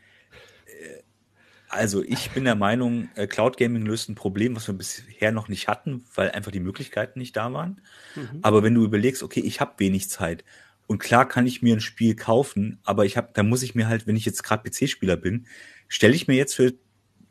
[1.70, 5.48] Also ich bin der Meinung, äh, Cloud Gaming löst ein Problem, was wir bisher noch
[5.48, 7.80] nicht hatten, weil einfach die Möglichkeiten nicht da waren.
[8.14, 8.40] Mhm.
[8.42, 10.44] Aber wenn du überlegst, okay, ich habe wenig Zeit
[10.86, 13.88] und klar kann ich mir ein Spiel kaufen, aber ich habe, da muss ich mir
[13.88, 15.46] halt, wenn ich jetzt gerade PC-Spieler bin,
[15.88, 16.74] stelle ich mir jetzt für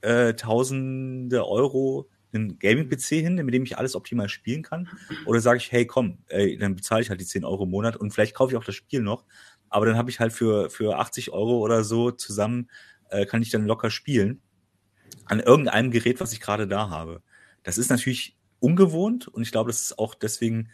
[0.01, 4.87] äh, Tausende Euro einen Gaming-PC hin, mit dem ich alles optimal spielen kann?
[5.25, 7.97] Oder sage ich, hey, komm, ey, dann bezahle ich halt die 10 Euro im Monat
[7.97, 9.25] und vielleicht kaufe ich auch das Spiel noch,
[9.69, 12.69] aber dann habe ich halt für, für 80 Euro oder so zusammen
[13.09, 14.41] äh, kann ich dann locker spielen
[15.25, 17.21] an irgendeinem Gerät, was ich gerade da habe.
[17.63, 20.69] Das ist natürlich ungewohnt und ich glaube, das ist auch deswegen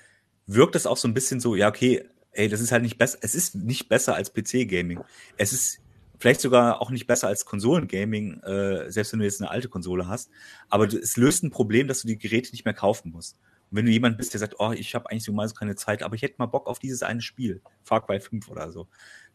[0.47, 3.17] wirkt das auch so ein bisschen so, ja, okay, ey, das ist halt nicht besser,
[3.21, 4.99] es ist nicht besser als PC-Gaming.
[5.37, 5.79] Es ist
[6.19, 10.07] vielleicht sogar auch nicht besser als Konsolengaming, äh, selbst wenn du jetzt eine alte Konsole
[10.07, 10.29] hast.
[10.69, 13.39] Aber es löst ein Problem, dass du die Geräte nicht mehr kaufen musst.
[13.69, 15.75] Und wenn du jemand bist, der sagt, oh, ich habe eigentlich so mal so keine
[15.75, 18.87] Zeit, aber ich hätte mal Bock auf dieses eine Spiel, Far Cry 5 oder so,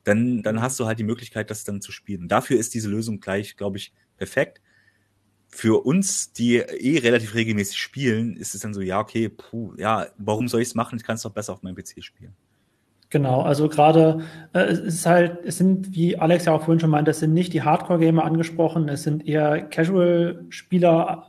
[0.05, 2.28] dann, dann hast du halt die Möglichkeit, das dann zu spielen.
[2.28, 4.61] Dafür ist diese Lösung gleich, glaube ich, perfekt.
[5.49, 10.07] Für uns, die eh relativ regelmäßig spielen, ist es dann so, ja, okay, puh, ja,
[10.16, 10.97] warum soll ich es machen?
[10.97, 12.37] Ich kann es doch besser auf meinem PC spielen.
[13.11, 14.20] Genau, also gerade
[14.52, 17.34] äh, es ist halt, es sind, wie Alex ja auch vorhin schon meinte, es sind
[17.34, 21.26] nicht die Hardcore-Gamer angesprochen, es sind eher Casual-Spieler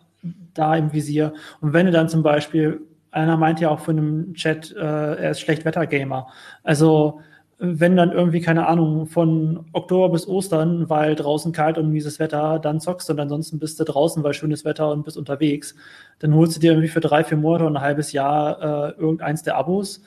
[0.53, 1.33] da im Visier.
[1.59, 5.31] Und wenn du dann zum Beispiel, einer meint ja auch von einem Chat, äh, er
[5.31, 6.27] ist Schlechtwetter-Gamer.
[6.63, 7.19] Also
[7.57, 12.57] wenn dann irgendwie, keine Ahnung, von Oktober bis Ostern, weil draußen kalt und mieses Wetter,
[12.59, 15.75] dann zockst du und ansonsten bist du draußen, weil schönes Wetter und bist unterwegs.
[16.19, 19.43] Dann holst du dir irgendwie für drei, vier Monate und ein halbes Jahr äh, irgendeins
[19.43, 20.01] der Abos,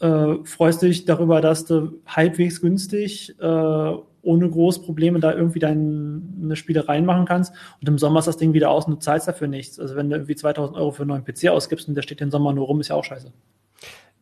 [0.00, 3.92] äh, freust dich darüber, dass du halbwegs günstig, äh,
[4.22, 7.52] ohne groß Probleme da irgendwie deine Spiele reinmachen kannst.
[7.80, 9.78] Und im Sommer ist das Ding wieder aus und du zahlst dafür nichts.
[9.78, 12.30] Also wenn du irgendwie 2000 Euro für einen neuen PC ausgibst und der steht den
[12.30, 13.32] Sommer nur rum, ist ja auch scheiße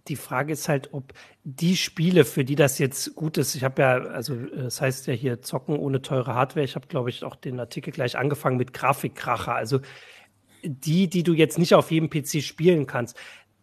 [0.08, 1.12] die Frage ist halt, ob
[1.44, 5.14] die Spiele, für die das jetzt gut ist, ich habe ja, also das heißt ja
[5.14, 6.64] hier zocken ohne teure Hardware.
[6.64, 9.54] Ich habe, glaube ich, auch den Artikel gleich angefangen mit Grafikkracher.
[9.54, 9.80] Also
[10.64, 13.16] die, die du jetzt nicht auf jedem PC spielen kannst.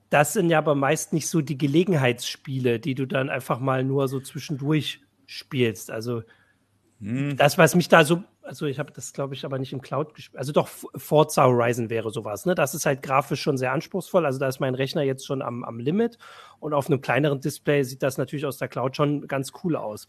[0.10, 4.08] Das sind ja aber meist nicht so die Gelegenheitsspiele, die du dann einfach mal nur
[4.08, 5.92] so zwischendurch spielst.
[5.92, 6.24] Also
[7.00, 7.38] hm.
[7.38, 10.16] das, was mich da so also ich habe das, glaube ich, aber nicht im Cloud
[10.16, 10.40] gespielt.
[10.40, 12.48] Also doch, Forza Horizon wäre sowas.
[12.48, 12.56] Ne?
[12.56, 14.26] Das ist halt grafisch schon sehr anspruchsvoll.
[14.26, 16.18] Also da ist mein Rechner jetzt schon am, am Limit.
[16.60, 20.08] Und auf einem kleineren Display sieht das natürlich aus der Cloud schon ganz cool aus.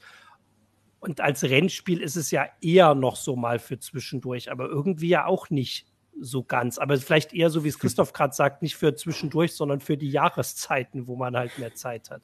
[1.00, 5.26] Und als Rennspiel ist es ja eher noch so mal für zwischendurch, aber irgendwie ja
[5.26, 6.78] auch nicht so ganz.
[6.78, 10.10] Aber vielleicht eher so, wie es Christoph gerade sagt, nicht für zwischendurch, sondern für die
[10.10, 12.22] Jahreszeiten, wo man halt mehr Zeit hat.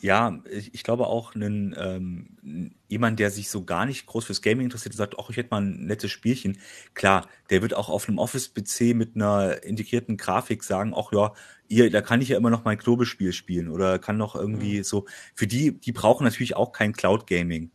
[0.00, 4.66] Ja, ich, glaube auch einen, ähm, jemand, der sich so gar nicht groß fürs Gaming
[4.66, 6.58] interessiert und sagt, ach, ich hätte mal ein nettes Spielchen.
[6.94, 11.32] Klar, der wird auch auf einem Office-PC mit einer integrierten Grafik sagen, ach ja,
[11.66, 14.84] ihr, da kann ich ja immer noch mein Knobelspiel spielen oder kann noch irgendwie mhm.
[14.84, 15.06] so.
[15.34, 17.72] Für die, die brauchen natürlich auch kein Cloud-Gaming.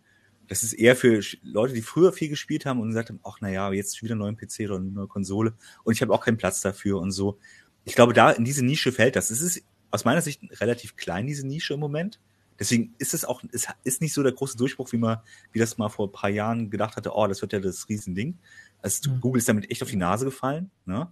[0.47, 3.71] Das ist eher für Leute, die früher viel gespielt haben und gesagt haben, ach naja,
[3.71, 6.61] jetzt wieder einen neuen PC oder eine neue Konsole und ich habe auch keinen Platz
[6.61, 7.39] dafür und so.
[7.85, 9.29] Ich glaube, da in diese Nische fällt das.
[9.29, 12.19] Es ist aus meiner Sicht relativ klein, diese Nische im Moment.
[12.59, 15.17] Deswegen ist es auch, es ist nicht so der große Durchbruch, wie man,
[15.51, 18.37] wie das mal vor ein paar Jahren gedacht hatte, oh, das wird ja das Riesending.
[18.81, 19.21] Also mhm.
[19.21, 21.11] Google ist damit echt auf die Nase gefallen, ne?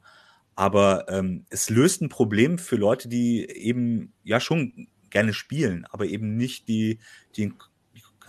[0.56, 6.06] Aber ähm, es löst ein Problem für Leute, die eben ja schon gerne spielen, aber
[6.06, 7.00] eben nicht die,
[7.36, 7.54] die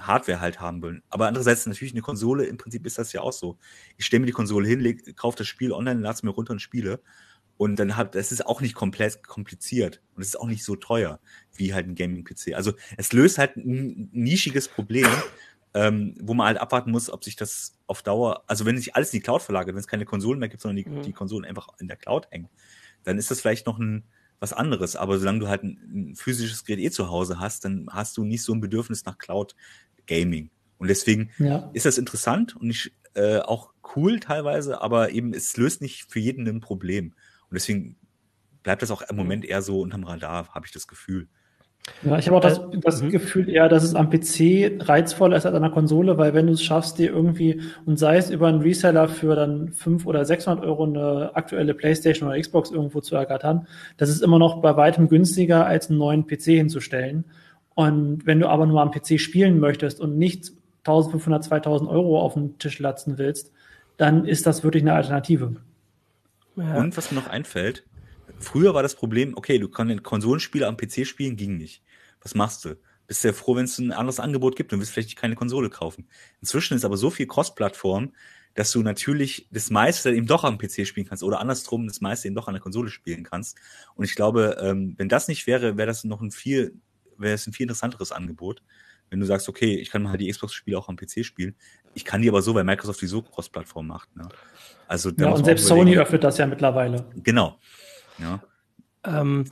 [0.07, 1.03] Hardware halt haben wollen.
[1.09, 3.59] Aber andererseits natürlich eine Konsole, im Prinzip ist das ja auch so.
[3.97, 6.61] Ich stelle mir die Konsole hin, kaufe das Spiel online, lade es mir runter und
[6.61, 7.01] spiele.
[7.57, 10.75] Und dann hat, das ist auch nicht komplett kompliziert und es ist auch nicht so
[10.75, 11.21] teuer
[11.55, 12.55] wie halt ein Gaming-PC.
[12.55, 15.07] Also es löst halt ein nischiges Problem,
[15.75, 19.13] ähm, wo man halt abwarten muss, ob sich das auf Dauer, also wenn sich alles
[19.13, 21.03] in die Cloud verlagert, wenn es keine Konsolen mehr gibt, sondern die, mhm.
[21.03, 22.49] die Konsolen einfach in der Cloud hängen,
[23.05, 24.05] dann ist das vielleicht noch ein,
[24.39, 24.97] was anderes.
[24.97, 28.25] Aber solange du halt ein, ein physisches Gerät eh zu Hause hast, dann hast du
[28.25, 29.55] nicht so ein Bedürfnis nach Cloud
[30.13, 30.51] Gaming.
[30.79, 31.71] Und deswegen ja.
[31.73, 36.19] ist das interessant und ich, äh, auch cool teilweise, aber eben es löst nicht für
[36.19, 37.15] jeden ein Problem.
[37.51, 37.97] Und deswegen
[38.63, 41.29] bleibt das auch im Moment eher so unterm Radar, habe ich das Gefühl.
[42.05, 43.11] Ja, ich habe auch das, äh, das mhm.
[43.11, 46.53] Gefühl eher, dass es am PC reizvoller ist als an der Konsole, weil wenn du
[46.53, 50.65] es schaffst, dir irgendwie, und sei es über einen Reseller für dann 500 oder 600
[50.65, 55.09] Euro eine aktuelle Playstation oder Xbox irgendwo zu ergattern, das ist immer noch bei weitem
[55.09, 57.25] günstiger, als einen neuen PC hinzustellen.
[57.75, 60.53] Und wenn du aber nur am PC spielen möchtest und nicht
[60.85, 63.53] 1500, 2000 Euro auf den Tisch latzen willst,
[63.97, 65.57] dann ist das wirklich eine Alternative.
[66.57, 66.77] Ja.
[66.77, 67.85] Und was mir noch einfällt,
[68.39, 71.83] früher war das Problem, okay, du kannst Konsolenspiele am PC spielen, ging nicht.
[72.23, 72.77] Was machst du?
[73.07, 76.09] Bist ja froh, wenn es ein anderes Angebot gibt und willst vielleicht keine Konsole kaufen.
[76.41, 78.13] Inzwischen ist aber so viel Cross-Plattform,
[78.55, 82.29] dass du natürlich das meiste eben doch am PC spielen kannst oder andersrum das meiste
[82.29, 83.57] eben doch an der Konsole spielen kannst.
[83.95, 86.75] Und ich glaube, ähm, wenn das nicht wäre, wäre das noch ein viel,
[87.19, 88.63] wäre es ein viel interessanteres Angebot
[89.13, 91.55] wenn du sagst, okay, ich kann mal die Xbox-Spiele auch am PC spielen.
[91.93, 94.17] Ich kann die aber so, weil Microsoft die so Cross-Plattform macht.
[94.17, 94.27] Ne?
[94.89, 97.05] Also, ja, und selbst Sony öffnet das ja mittlerweile.
[97.17, 97.59] Genau.
[98.17, 98.43] Ja.
[99.05, 99.45] Ähm,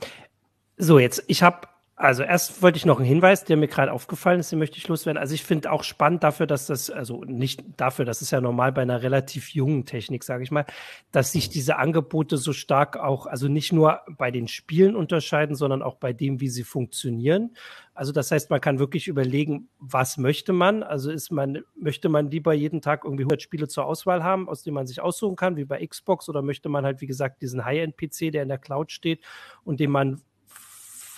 [0.77, 1.67] so, jetzt, ich habe
[2.01, 4.87] also erst wollte ich noch einen Hinweis, der mir gerade aufgefallen ist, den möchte ich
[4.87, 5.19] loswerden.
[5.19, 8.71] Also ich finde auch spannend dafür, dass das, also nicht dafür, das ist ja normal
[8.71, 10.65] bei einer relativ jungen Technik, sage ich mal,
[11.11, 15.83] dass sich diese Angebote so stark auch, also nicht nur bei den Spielen unterscheiden, sondern
[15.83, 17.51] auch bei dem, wie sie funktionieren.
[17.93, 20.81] Also das heißt, man kann wirklich überlegen, was möchte man?
[20.81, 24.63] Also ist man, möchte man lieber jeden Tag irgendwie 100 Spiele zur Auswahl haben, aus
[24.63, 27.63] denen man sich aussuchen kann, wie bei Xbox, oder möchte man halt, wie gesagt, diesen
[27.63, 29.21] High-End-PC, der in der Cloud steht
[29.63, 30.21] und den man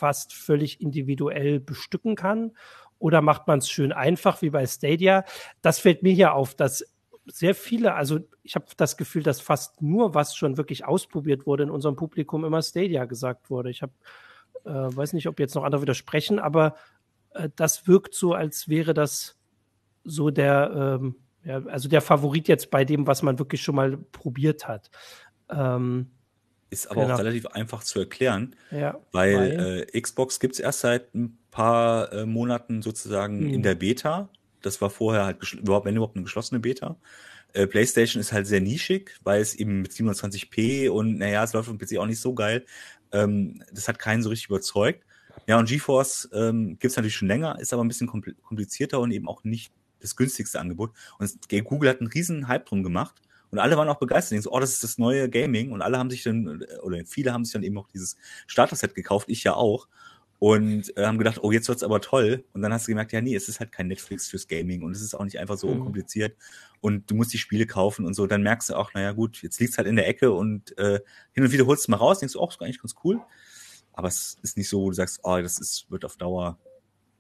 [0.04, 2.52] fast völlig individuell bestücken kann?
[3.00, 5.24] Oder macht man es schön einfach wie bei Stadia?
[5.62, 6.84] Das fällt mir hier auf, dass
[7.26, 11.64] sehr viele, also ich habe das Gefühl, dass fast nur, was schon wirklich ausprobiert wurde
[11.64, 13.70] in unserem Publikum, immer Stadia gesagt wurde.
[13.70, 13.94] Ich habe,
[14.66, 16.76] äh, weiß nicht, ob jetzt noch andere widersprechen, aber
[17.34, 19.40] äh, das wirkt so, als wäre das
[20.04, 23.96] so der, ähm, ja, also der Favorit jetzt bei dem, was man wirklich schon mal
[24.12, 24.92] probiert hat.
[25.50, 26.12] Ähm,
[26.74, 27.16] ist aber genau.
[27.16, 31.38] auch relativ einfach zu erklären, ja, weil, weil äh, Xbox gibt es erst seit ein
[31.52, 33.54] paar äh, Monaten sozusagen hm.
[33.54, 34.30] in der Beta.
[34.62, 36.98] Das war vorher halt überhaupt, wenn überhaupt eine geschlossene Beta.
[37.54, 41.70] Äh, PlayStation ist halt sehr nischig, weil es eben mit 27p und naja, es läuft
[41.70, 42.66] auf dem PC auch nicht so geil.
[43.12, 45.04] Ähm, das hat keinen so richtig überzeugt.
[45.48, 49.12] Ja, und GeForce ähm, gibt es natürlich schon länger, ist aber ein bisschen komplizierter und
[49.12, 50.92] eben auch nicht das günstigste Angebot.
[51.20, 51.32] Und
[51.66, 53.22] Google hat einen riesen Hype drum gemacht
[53.54, 54.42] und alle waren auch begeistert.
[54.42, 55.72] So, oh, das ist das neue Gaming.
[55.72, 59.30] Und alle haben sich dann, oder viele haben sich dann eben auch dieses Starter-Set gekauft,
[59.30, 59.88] ich ja auch.
[60.40, 62.44] Und äh, haben gedacht, oh, jetzt wird's aber toll.
[62.54, 64.94] Und dann hast du gemerkt, ja, nee, es ist halt kein Netflix fürs Gaming und
[64.94, 65.74] es ist auch nicht einfach so mhm.
[65.74, 66.36] unkompliziert.
[66.82, 68.26] Und du musst die Spiele kaufen und so.
[68.26, 71.00] Dann merkst du auch, naja, gut, jetzt liegt's halt in der Ecke und äh,
[71.34, 73.22] hin und wieder holst du es mal raus, denkst du, oh, ist eigentlich ganz cool.
[73.94, 76.58] Aber es ist nicht so, wo du sagst, oh, das ist, wird auf Dauer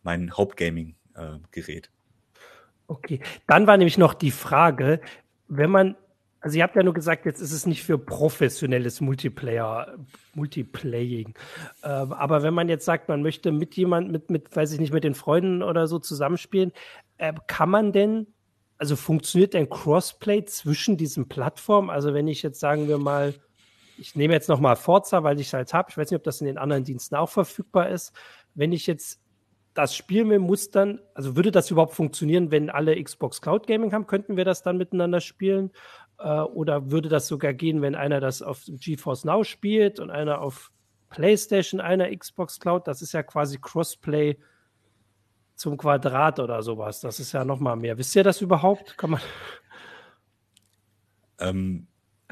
[0.01, 1.85] mein Hauptgaming-Gerät.
[1.85, 4.99] Äh, okay, dann war nämlich noch die Frage,
[5.47, 5.95] wenn man
[6.43, 9.95] also ihr habt ja nur gesagt, jetzt ist es nicht für professionelles Multiplayer,
[10.33, 11.35] Multiplaying.
[11.83, 14.91] Ähm, aber wenn man jetzt sagt, man möchte mit jemand, mit, mit, weiß ich nicht,
[14.91, 16.73] mit den Freunden oder so zusammenspielen,
[17.17, 18.27] äh, kann man denn,
[18.77, 21.89] also funktioniert denn Crossplay zwischen diesen Plattformen?
[21.89, 23.33] Also wenn ich jetzt sagen wir mal,
[23.97, 25.91] ich nehme jetzt nochmal Forza, weil ich es halt habe.
[25.91, 28.11] Ich weiß nicht, ob das in den anderen Diensten auch verfügbar ist.
[28.53, 29.23] Wenn ich jetzt
[29.73, 34.07] das Spiel mit Mustern, also würde das überhaupt funktionieren, wenn alle Xbox Cloud Gaming haben?
[34.07, 35.71] Könnten wir das dann miteinander spielen?
[36.19, 40.41] Äh, oder würde das sogar gehen, wenn einer das auf GeForce Now spielt und einer
[40.41, 40.71] auf
[41.09, 42.87] PlayStation, einer Xbox Cloud?
[42.87, 44.37] Das ist ja quasi Crossplay
[45.55, 47.01] zum Quadrat oder sowas.
[47.01, 47.97] Das ist ja noch mal mehr.
[47.97, 48.97] Wisst ihr das überhaupt?
[48.97, 49.21] Kann man.
[51.39, 51.87] Ähm,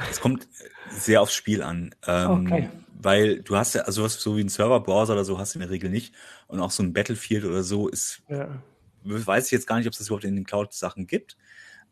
[0.10, 0.48] es kommt
[0.90, 1.94] sehr aufs Spiel an.
[2.08, 2.70] Ähm, okay.
[2.94, 5.62] Weil du hast ja, also was so wie ein Server-Browser oder so hast du in
[5.62, 6.14] der Regel nicht.
[6.48, 8.62] Und auch so ein Battlefield oder so ist, ja.
[9.04, 11.36] weiß ich jetzt gar nicht, ob es das überhaupt in den Cloud-Sachen gibt.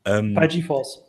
[0.05, 1.08] Ähm, Bei GeForce.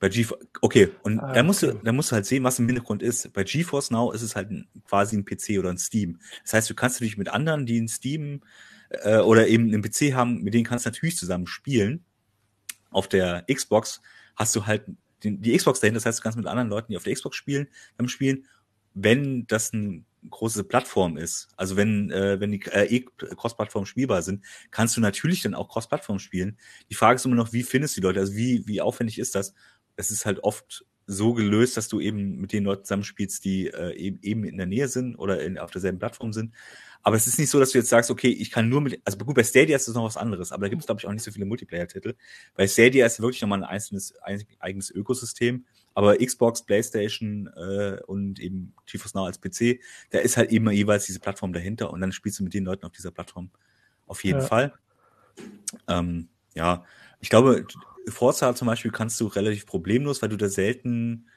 [0.00, 1.74] Bei GeForce, okay, und ah, da musst okay.
[1.74, 3.32] du, da musst du halt sehen, was im Hintergrund ist.
[3.32, 6.18] Bei GeForce Now ist es halt ein, quasi ein PC oder ein Steam.
[6.42, 8.40] Das heißt, du kannst natürlich mit anderen, die ein Steam
[8.88, 12.04] äh, oder eben einen PC haben, mit denen kannst du natürlich zusammen spielen.
[12.90, 14.00] Auf der Xbox
[14.36, 14.84] hast du halt
[15.22, 17.36] die, die Xbox dahin, das heißt, du kannst mit anderen Leuten, die auf der Xbox
[17.36, 18.46] spielen, dann spielen,
[18.94, 24.22] wenn das eine große Plattform ist, also wenn, äh, wenn die äh, eh Cross-Plattform spielbar
[24.22, 26.58] sind, kannst du natürlich dann auch Cross-Plattform spielen.
[26.90, 28.20] Die Frage ist immer noch, wie findest du die Leute?
[28.20, 29.54] Also wie, wie aufwendig ist das?
[30.00, 33.92] Es ist halt oft so gelöst, dass du eben mit den Leuten zusammenspielst, die äh,
[33.96, 36.54] eben in der Nähe sind oder in, auf derselben Plattform sind.
[37.02, 39.16] Aber es ist nicht so, dass du jetzt sagst, okay, ich kann nur mit, also
[39.18, 41.12] gut, bei Stadia ist das noch was anderes, aber da gibt es, glaube ich, auch
[41.12, 42.14] nicht so viele Multiplayer-Titel.
[42.54, 48.38] Bei Stadia ist wirklich nochmal ein einzelnes, ein eigenes Ökosystem, aber Xbox, Playstation äh, und
[48.38, 49.80] eben GeForce Now als PC,
[50.10, 52.84] da ist halt immer jeweils diese Plattform dahinter und dann spielst du mit den Leuten
[52.84, 53.50] auf dieser Plattform
[54.06, 54.46] auf jeden ja.
[54.46, 54.74] Fall.
[55.88, 56.84] Ähm, ja,
[57.20, 57.66] ich glaube,
[58.08, 61.28] Forza zum Beispiel kannst du relativ problemlos, weil du da selten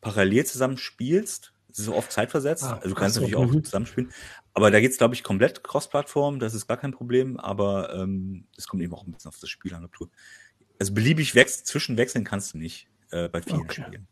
[0.00, 1.52] parallel zusammen spielst.
[1.70, 2.64] Es ist oft zeitversetzt.
[2.64, 3.64] Ah, also du kannst natürlich auch mhm.
[3.64, 4.12] zusammenspielen.
[4.52, 6.38] Aber da geht es, glaube ich, komplett Cross-Plattform.
[6.38, 7.40] Das ist gar kein Problem.
[7.40, 9.88] Aber ähm, es kommt eben auch ein bisschen auf das Spiel an.
[10.78, 13.82] Also beliebig wechseln, zwischenwechseln kannst du nicht äh, bei vielen okay.
[13.82, 14.06] Spielen.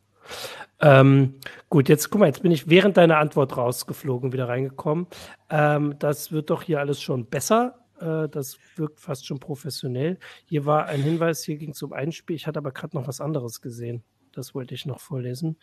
[0.80, 1.34] Ähm,
[1.68, 5.06] gut, jetzt guck mal, jetzt bin ich während deiner Antwort rausgeflogen, wieder reingekommen.
[5.48, 7.81] Ähm, das wird doch hier alles schon besser.
[8.02, 10.18] Äh, das wirkt fast schon professionell.
[10.44, 12.36] Hier war ein Hinweis, hier ging es um ein Spiel.
[12.36, 14.02] Ich hatte aber gerade noch was anderes gesehen.
[14.32, 15.56] Das wollte ich noch vorlesen.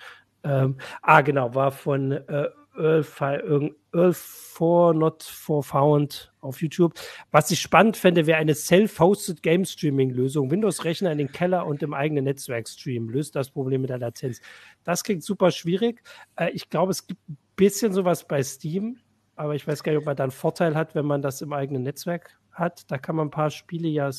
[0.43, 6.93] Ähm, ah, genau, war von äh, Earl, for Not for Found auf YouTube.
[7.31, 10.49] Was ich spannend fände, wäre eine Self-Hosted Game Streaming Lösung.
[10.49, 13.09] Windows-Rechner in den Keller und im eigenen Netzwerk streamen.
[13.09, 14.39] Löst das Problem mit der Latenz.
[14.85, 16.01] Das klingt super schwierig.
[16.37, 18.97] Äh, ich glaube, es gibt ein bisschen sowas bei Steam,
[19.39, 21.53] aber ich weiß gar nicht, ob man da einen Vorteil hat, wenn man das im
[21.53, 22.91] eigenen Netzwerk hat.
[22.91, 24.11] Da kann man ein paar Spiele ja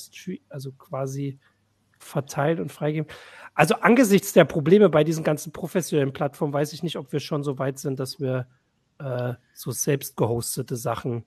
[0.48, 1.38] also quasi
[1.98, 3.06] verteilen und freigeben.
[3.52, 7.42] Also angesichts der Probleme bei diesen ganzen professionellen Plattformen weiß ich nicht, ob wir schon
[7.42, 8.46] so weit sind, dass wir
[8.98, 11.26] äh, so selbst gehostete Sachen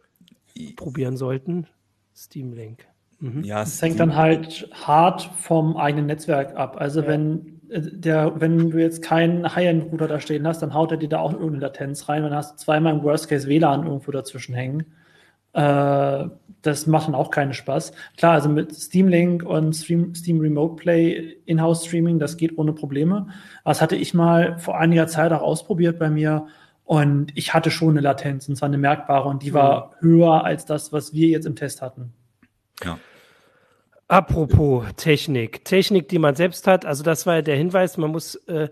[0.76, 1.68] probieren sollten.
[2.16, 2.88] Steam Link.
[3.20, 3.44] Mhm.
[3.44, 6.78] Ja, es hängt dann halt hart vom eigenen Netzwerk ab.
[6.80, 7.10] Also ja.
[7.10, 11.20] wenn der, wenn du jetzt keinen High-End-Router da stehen hast, dann haut er dir da
[11.20, 14.86] auch irgendeine Latenz rein dann hast du zweimal im Worst Case WLAN irgendwo dazwischen hängen.
[15.54, 16.26] Äh,
[16.62, 17.92] das macht dann auch keinen Spaß.
[18.18, 22.74] Klar, also mit Steam Link und Stream, Steam Remote Play Inhouse Streaming, das geht ohne
[22.74, 23.28] Probleme.
[23.66, 26.48] Das hatte ich mal vor einiger Zeit auch ausprobiert bei mir
[26.86, 30.08] und ich hatte schon eine Latenz und zwar eine merkbare und die war mhm.
[30.08, 32.14] höher als das, was wir jetzt im Test hatten.
[32.84, 33.00] Ja.
[34.14, 38.36] Apropos Technik, Technik, die man selbst hat, also das war ja der Hinweis, man muss
[38.46, 38.70] äh,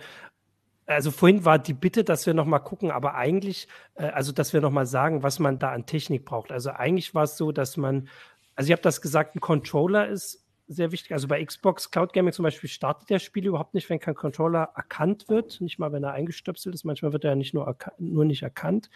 [0.85, 4.53] also vorhin war die Bitte, dass wir noch mal gucken, aber eigentlich, äh, also dass
[4.53, 6.51] wir noch mal sagen, was man da an Technik braucht.
[6.51, 8.07] Also eigentlich war es so, dass man,
[8.53, 11.11] also ich habe das gesagt, ein Controller ist sehr wichtig.
[11.11, 14.69] Also bei Xbox Cloud Gaming zum Beispiel startet der Spiel überhaupt nicht, wenn kein Controller
[14.75, 16.83] erkannt wird, nicht mal wenn er eingestöpselt ist.
[16.83, 18.91] Manchmal wird er ja nicht nur, nur nicht erkannt.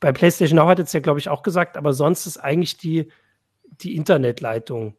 [0.00, 3.10] Bei PlayStation Now hat es ja, glaube ich, auch gesagt, aber sonst ist eigentlich die,
[3.64, 4.96] die Internetleitung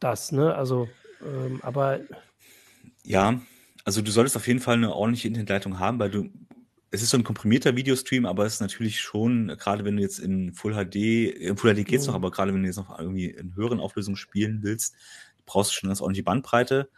[0.00, 0.54] das, ne?
[0.54, 0.88] Also,
[1.22, 2.00] ähm, aber.
[3.04, 3.40] Ja,
[3.84, 6.30] also du solltest auf jeden Fall eine ordentliche Internetleitung haben, weil du
[6.92, 10.18] es ist so ein komprimierter Videostream, aber es ist natürlich schon, gerade wenn du jetzt
[10.18, 12.08] in Full HD, in Full HD geht's mhm.
[12.08, 14.96] noch, aber gerade wenn du jetzt noch irgendwie in höheren Auflösungen spielen willst,
[15.46, 16.88] brauchst du schon eine ordentliche Bandbreite.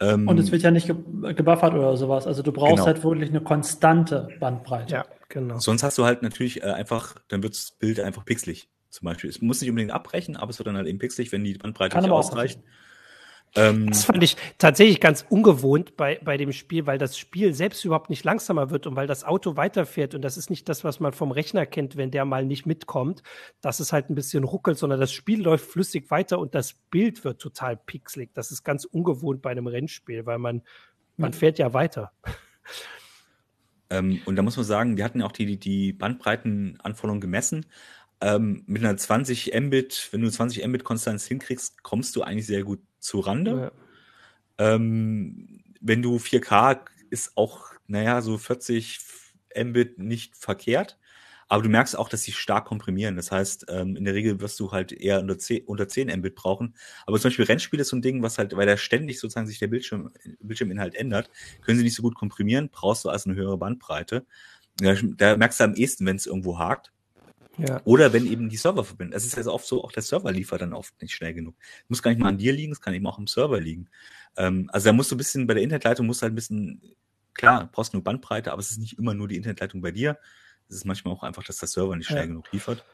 [0.00, 2.26] Ähm, und es wird ja nicht gebuffert oder sowas.
[2.26, 2.86] Also du brauchst genau.
[2.86, 4.94] halt wirklich eine konstante Bandbreite.
[4.94, 5.58] Ja, genau.
[5.58, 8.68] Sonst hast du halt natürlich äh, einfach, dann wird das Bild einfach pixelig.
[8.96, 9.28] Zum Beispiel.
[9.28, 11.92] Es muss nicht unbedingt abbrechen, aber es wird dann halt eben pixelig, wenn die Bandbreite
[11.92, 12.58] Kann nicht ausreicht.
[13.54, 17.84] Ähm, das fand ich tatsächlich ganz ungewohnt bei, bei dem Spiel, weil das Spiel selbst
[17.84, 20.14] überhaupt nicht langsamer wird und weil das Auto weiterfährt.
[20.14, 23.22] Und das ist nicht das, was man vom Rechner kennt, wenn der mal nicht mitkommt,
[23.60, 27.22] dass es halt ein bisschen ruckelt, sondern das Spiel läuft flüssig weiter und das Bild
[27.22, 28.30] wird total pixelig.
[28.32, 30.62] Das ist ganz ungewohnt bei einem Rennspiel, weil man,
[31.18, 32.12] man fährt ja weiter.
[33.88, 37.66] Ähm, und da muss man sagen, wir hatten ja auch die, die Bandbreitenanforderungen gemessen.
[38.20, 42.64] Ähm, mit einer 20 Mbit, wenn du 20 Mbit Konstanz hinkriegst, kommst du eigentlich sehr
[42.64, 43.72] gut zu Rande.
[44.58, 44.74] Ja.
[44.74, 49.00] Ähm, wenn du 4K ist auch, naja, so 40
[49.54, 50.98] Mbit nicht verkehrt.
[51.48, 53.14] Aber du merkst auch, dass sie stark komprimieren.
[53.14, 56.34] Das heißt, ähm, in der Regel wirst du halt eher unter 10, unter 10 Mbit
[56.34, 56.74] brauchen.
[57.06, 59.60] Aber zum Beispiel Rennspiel ist so ein Ding, was halt, weil da ständig sozusagen sich
[59.60, 60.10] der Bildschirm,
[60.40, 61.30] Bildschirminhalt ändert,
[61.62, 64.26] können sie nicht so gut komprimieren, brauchst du also eine höhere Bandbreite.
[64.78, 66.92] Da, da merkst du am ehesten, wenn es irgendwo hakt.
[67.58, 67.80] Ja.
[67.84, 69.14] Oder wenn eben die Server verbinden.
[69.14, 71.54] Es ist ja also oft so, auch der Server liefert dann oft nicht schnell genug.
[71.88, 73.88] Muss gar nicht mal an dir liegen, es kann eben auch am Server liegen.
[74.36, 76.82] Ähm, also da musst du ein bisschen, bei der Internetleitung musst du halt ein bisschen,
[77.34, 80.18] klar, brauchst nur Bandbreite, aber es ist nicht immer nur die Internetleitung bei dir.
[80.68, 82.26] Es ist manchmal auch einfach, dass der Server nicht schnell ja.
[82.26, 82.84] genug liefert.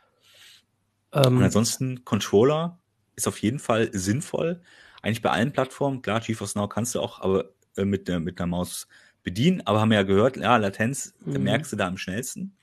[1.13, 2.79] Ähm, Und ansonsten, Controller
[3.17, 4.63] ist auf jeden Fall sinnvoll.
[5.03, 8.41] Eigentlich bei allen Plattformen, klar, GeForce Now kannst du auch aber äh, mit, äh, mit
[8.41, 8.87] einer Maus
[9.23, 11.43] bedienen, aber haben wir ja gehört, ja, Latenz mhm.
[11.43, 12.57] merkst du da am schnellsten.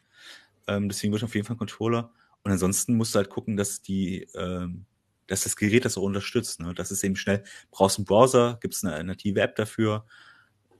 [0.69, 2.11] Ähm, deswegen würde ich auf jeden Fall einen Controller.
[2.43, 4.85] Und ansonsten musst du halt gucken, dass die, ähm,
[5.27, 6.59] dass das Gerät das auch unterstützt.
[6.59, 6.73] Ne?
[6.73, 7.43] Das ist eben schnell.
[7.71, 10.05] Brauchst einen Browser, gibt es eine native App dafür.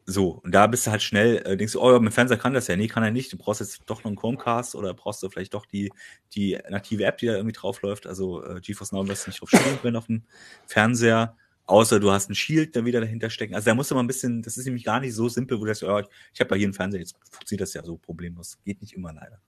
[0.05, 2.67] So, und da bist du halt schnell, äh, denkst du, oh, mein Fernseher kann das
[2.67, 2.75] ja.
[2.75, 3.31] Nee, kann er nicht.
[3.31, 5.91] Du brauchst jetzt doch noch einen Chromecast oder brauchst du vielleicht doch die,
[6.33, 8.07] die native App, die da irgendwie drauf läuft.
[8.07, 10.23] Also äh, GeForce Now wirst du nicht drauf spielen können auf dem
[10.65, 11.35] Fernseher.
[11.67, 13.53] Außer du hast ein Shield dann wieder dahinter stecken.
[13.53, 15.65] Also da musst du mal ein bisschen, das ist nämlich gar nicht so simpel, wo
[15.65, 16.01] du sagst, oh,
[16.33, 18.57] ich habe ja hier einen Fernseher, jetzt funktioniert das ja so problemlos.
[18.65, 19.39] Geht nicht immer leider.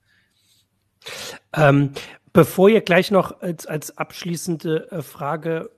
[1.52, 1.92] Ähm,
[2.32, 5.70] bevor ihr gleich noch als, als abschließende äh, Frage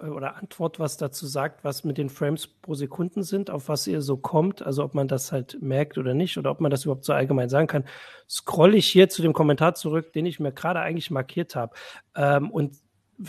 [0.00, 3.86] äh, oder Antwort was dazu sagt, was mit den Frames pro Sekunden sind, auf was
[3.86, 6.84] ihr so kommt, also ob man das halt merkt oder nicht oder ob man das
[6.84, 7.84] überhaupt so allgemein sagen kann,
[8.28, 11.74] scrolle ich hier zu dem Kommentar zurück, den ich mir gerade eigentlich markiert habe.
[12.14, 12.74] Ähm, und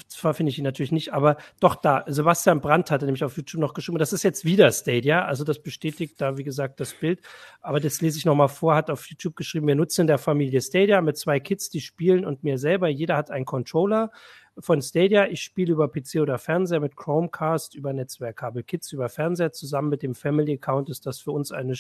[0.08, 2.04] zwar finde ich ihn natürlich nicht, aber doch da.
[2.08, 5.60] Sebastian Brandt hatte nämlich auf YouTube noch geschrieben, das ist jetzt wieder Stadia, also das
[5.60, 7.22] bestätigt da, wie gesagt, das Bild.
[7.62, 10.62] Aber das lese ich nochmal vor, hat auf YouTube geschrieben, wir nutzen in der Familie
[10.62, 12.88] Stadia mit zwei Kids, die spielen und mir selber.
[12.88, 14.12] Jeder hat einen Controller
[14.60, 15.28] von Stadia.
[15.28, 18.64] Ich spiele über PC oder Fernseher mit Chromecast über Netzwerkkabel.
[18.64, 21.76] Kids über Fernseher zusammen mit dem Family Account ist das für uns eine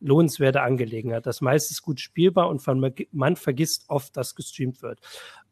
[0.00, 1.26] lohnenswerte Angelegenheit.
[1.26, 2.64] Das meiste ist gut spielbar und
[3.12, 5.00] man vergisst oft, dass gestreamt wird.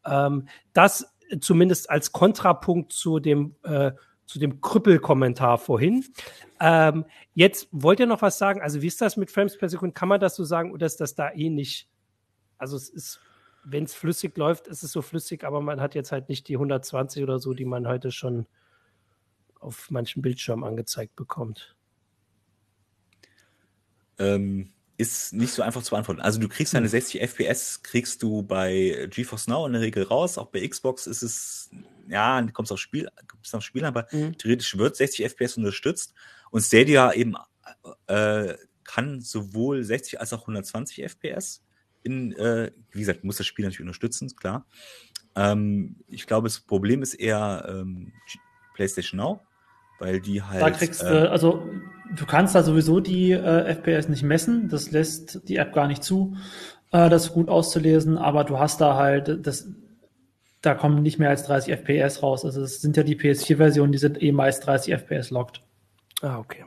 [0.05, 3.93] Ähm, das zumindest als Kontrapunkt zu dem, äh,
[4.27, 6.05] zu dem Krüppelkommentar vorhin.
[6.61, 7.05] Ähm,
[7.35, 8.61] jetzt wollt ihr noch was sagen?
[8.61, 9.95] Also, wie ist das mit Frames per Sekunde?
[9.95, 11.89] Kann man das so sagen oder ist das da eh nicht?
[12.59, 13.21] Also, es ist,
[13.65, 16.57] wenn es flüssig läuft, ist es so flüssig, aber man hat jetzt halt nicht die
[16.57, 18.47] 120 oder so, die man heute schon
[19.61, 21.77] auf manchen Bildschirmen angezeigt bekommt.
[24.19, 26.21] Ähm, ist nicht so einfach zu beantworten.
[26.21, 27.29] Also du kriegst deine 60 hm.
[27.29, 30.39] FPS, kriegst du bei GeForce Now in der Regel raus.
[30.39, 31.71] Auch bei Xbox ist es,
[32.09, 34.37] ja, du kommst aufs Spiel, kommst aufs Spiel, aber mhm.
[34.39, 36.15] theoretisch wird 60 FPS unterstützt.
[36.51, 37.35] Und Stadia eben
[38.07, 41.63] äh, kann sowohl 60 als auch 120 FPS.
[42.03, 44.67] In, äh, wie gesagt, muss das Spiel natürlich unterstützen, klar.
[45.35, 48.13] Ähm, ich glaube, das Problem ist eher ähm,
[48.75, 49.46] PlayStation Now
[49.99, 50.63] weil die halt.
[50.63, 51.63] Da kriegst du, äh, also
[52.15, 56.03] du kannst da sowieso die äh, FPS nicht messen, das lässt die App gar nicht
[56.03, 56.37] zu,
[56.93, 59.69] äh, das gut auszulesen, aber du hast da halt, das,
[60.63, 62.45] da kommen nicht mehr als 30 FPS raus.
[62.45, 65.63] Also es sind ja die PS4-Versionen, die sind eh meist 30 FPS locked.
[66.23, 66.65] Ah, okay.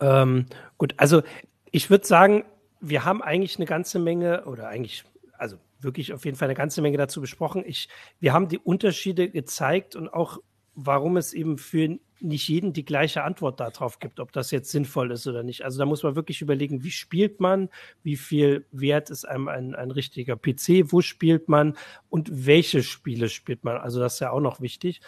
[0.00, 1.22] Ähm, gut, also
[1.70, 2.44] ich würde sagen,
[2.80, 5.04] wir haben eigentlich eine ganze Menge, oder eigentlich,
[5.36, 7.62] also wirklich auf jeden Fall eine ganze Menge dazu besprochen.
[7.66, 7.88] Ich,
[8.20, 10.38] wir haben die Unterschiede gezeigt und auch
[10.74, 15.10] warum es eben für nicht jeden die gleiche Antwort darauf gibt, ob das jetzt sinnvoll
[15.12, 15.64] ist oder nicht.
[15.64, 17.68] Also da muss man wirklich überlegen, wie spielt man,
[18.02, 21.76] wie viel Wert ist einem ein, ein richtiger PC, wo spielt man
[22.08, 23.76] und welche Spiele spielt man.
[23.76, 25.00] Also das ist ja auch noch wichtig.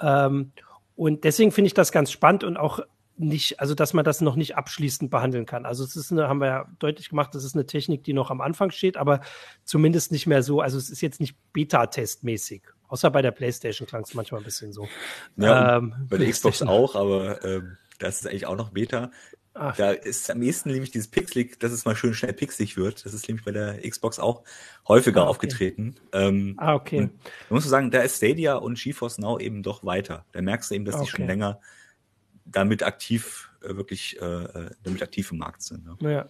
[0.00, 0.52] Ähm,
[0.94, 2.80] und deswegen finde ich das ganz spannend und auch
[3.18, 5.64] nicht, also dass man das noch nicht abschließend behandeln kann.
[5.64, 8.30] Also es ist eine, haben wir ja deutlich gemacht, das ist eine Technik, die noch
[8.30, 9.20] am Anfang steht, aber
[9.64, 12.62] zumindest nicht mehr so, also es ist jetzt nicht Beta-Testmäßig.
[12.88, 14.88] Außer bei der PlayStation klang es manchmal ein bisschen so.
[15.36, 19.10] Ja, ähm, bei der Xbox auch, aber ähm, das ist eigentlich auch noch Beta.
[19.58, 19.74] Ach.
[19.74, 23.06] Da ist am ehesten nämlich dieses Pixelig, dass es mal schön schnell pixelig wird.
[23.06, 24.42] Das ist nämlich bei der Xbox auch
[24.86, 25.30] häufiger ah, okay.
[25.30, 25.94] aufgetreten.
[26.12, 27.00] Ähm, ah, okay.
[27.00, 27.10] Man
[27.48, 30.26] muss sagen, da ist Stadia und GeForce Now eben doch weiter.
[30.32, 31.04] Da merkst du eben, dass okay.
[31.04, 31.60] die schon länger
[32.44, 35.84] damit aktiv, wirklich, äh, äh, damit aktiv im Markt sind.
[35.84, 36.26] Ne?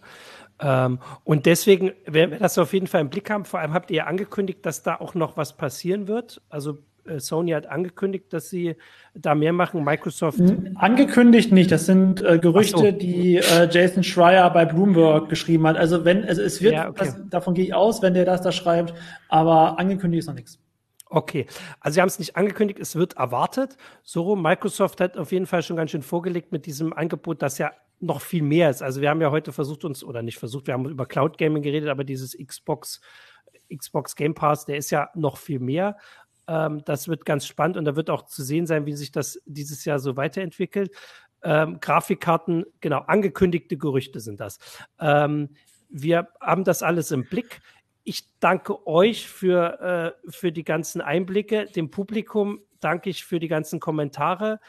[0.60, 0.86] Ja.
[0.86, 3.44] Ähm, und deswegen werden wir das auf jeden Fall im Blick haben.
[3.44, 6.40] Vor allem habt ihr angekündigt, dass da auch noch was passieren wird.
[6.48, 8.76] Also äh, Sony hat angekündigt, dass sie
[9.14, 9.84] da mehr machen.
[9.84, 10.40] Microsoft.
[10.74, 11.70] Angekündigt nicht.
[11.70, 12.90] Das sind äh, Gerüchte, so.
[12.90, 15.76] die äh, Jason Schreier bei Bloomberg geschrieben hat.
[15.76, 17.04] Also wenn, also es wird, ja, okay.
[17.04, 18.94] das, davon gehe ich aus, wenn der das da schreibt,
[19.28, 20.58] aber angekündigt ist noch nichts.
[21.08, 21.46] Okay,
[21.80, 23.76] also sie haben es nicht angekündigt, es wird erwartet.
[24.02, 27.72] So, Microsoft hat auf jeden Fall schon ganz schön vorgelegt mit diesem Angebot, das ja
[28.00, 28.82] noch viel mehr ist.
[28.82, 31.62] Also wir haben ja heute versucht uns, oder nicht versucht, wir haben über Cloud Gaming
[31.62, 33.00] geredet, aber dieses Xbox,
[33.74, 35.96] Xbox Game Pass, der ist ja noch viel mehr.
[36.48, 39.40] Ähm, das wird ganz spannend und da wird auch zu sehen sein, wie sich das
[39.46, 40.90] dieses Jahr so weiterentwickelt.
[41.42, 44.58] Ähm, Grafikkarten, genau, angekündigte Gerüchte sind das.
[44.98, 45.50] Ähm,
[45.88, 47.60] wir haben das alles im Blick.
[48.08, 51.66] Ich danke euch für, äh, für die ganzen Einblicke.
[51.66, 54.60] Dem Publikum danke ich für die ganzen Kommentare.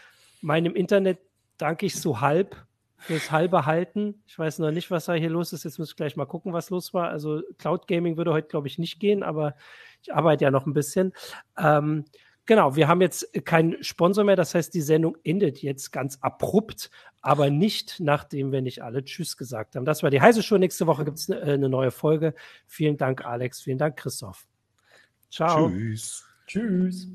[0.41, 1.19] Meinem Internet
[1.59, 2.65] danke ich so halb
[2.97, 4.23] fürs halbe Halten.
[4.25, 5.65] Ich weiß noch nicht, was da hier los ist.
[5.65, 7.09] Jetzt muss ich gleich mal gucken, was los war.
[7.09, 9.53] Also Cloud Gaming würde heute, glaube ich, nicht gehen, aber
[10.01, 11.13] ich arbeite ja noch ein bisschen.
[11.59, 12.05] Ähm,
[12.47, 14.35] genau, wir haben jetzt keinen Sponsor mehr.
[14.35, 16.89] Das heißt, die Sendung endet jetzt ganz abrupt
[17.27, 19.83] aber nicht nachdem wir nicht alle Tschüss gesagt haben.
[19.83, 20.57] Das war die heiße Show.
[20.57, 22.33] Nächste Woche gibt es eine, eine neue Folge.
[22.67, 23.59] Vielen Dank, Alex.
[23.59, 24.47] Vielen Dank, Christoph.
[25.29, 25.69] Ciao.
[25.69, 26.25] Tschüss.
[26.47, 27.07] Tschüss.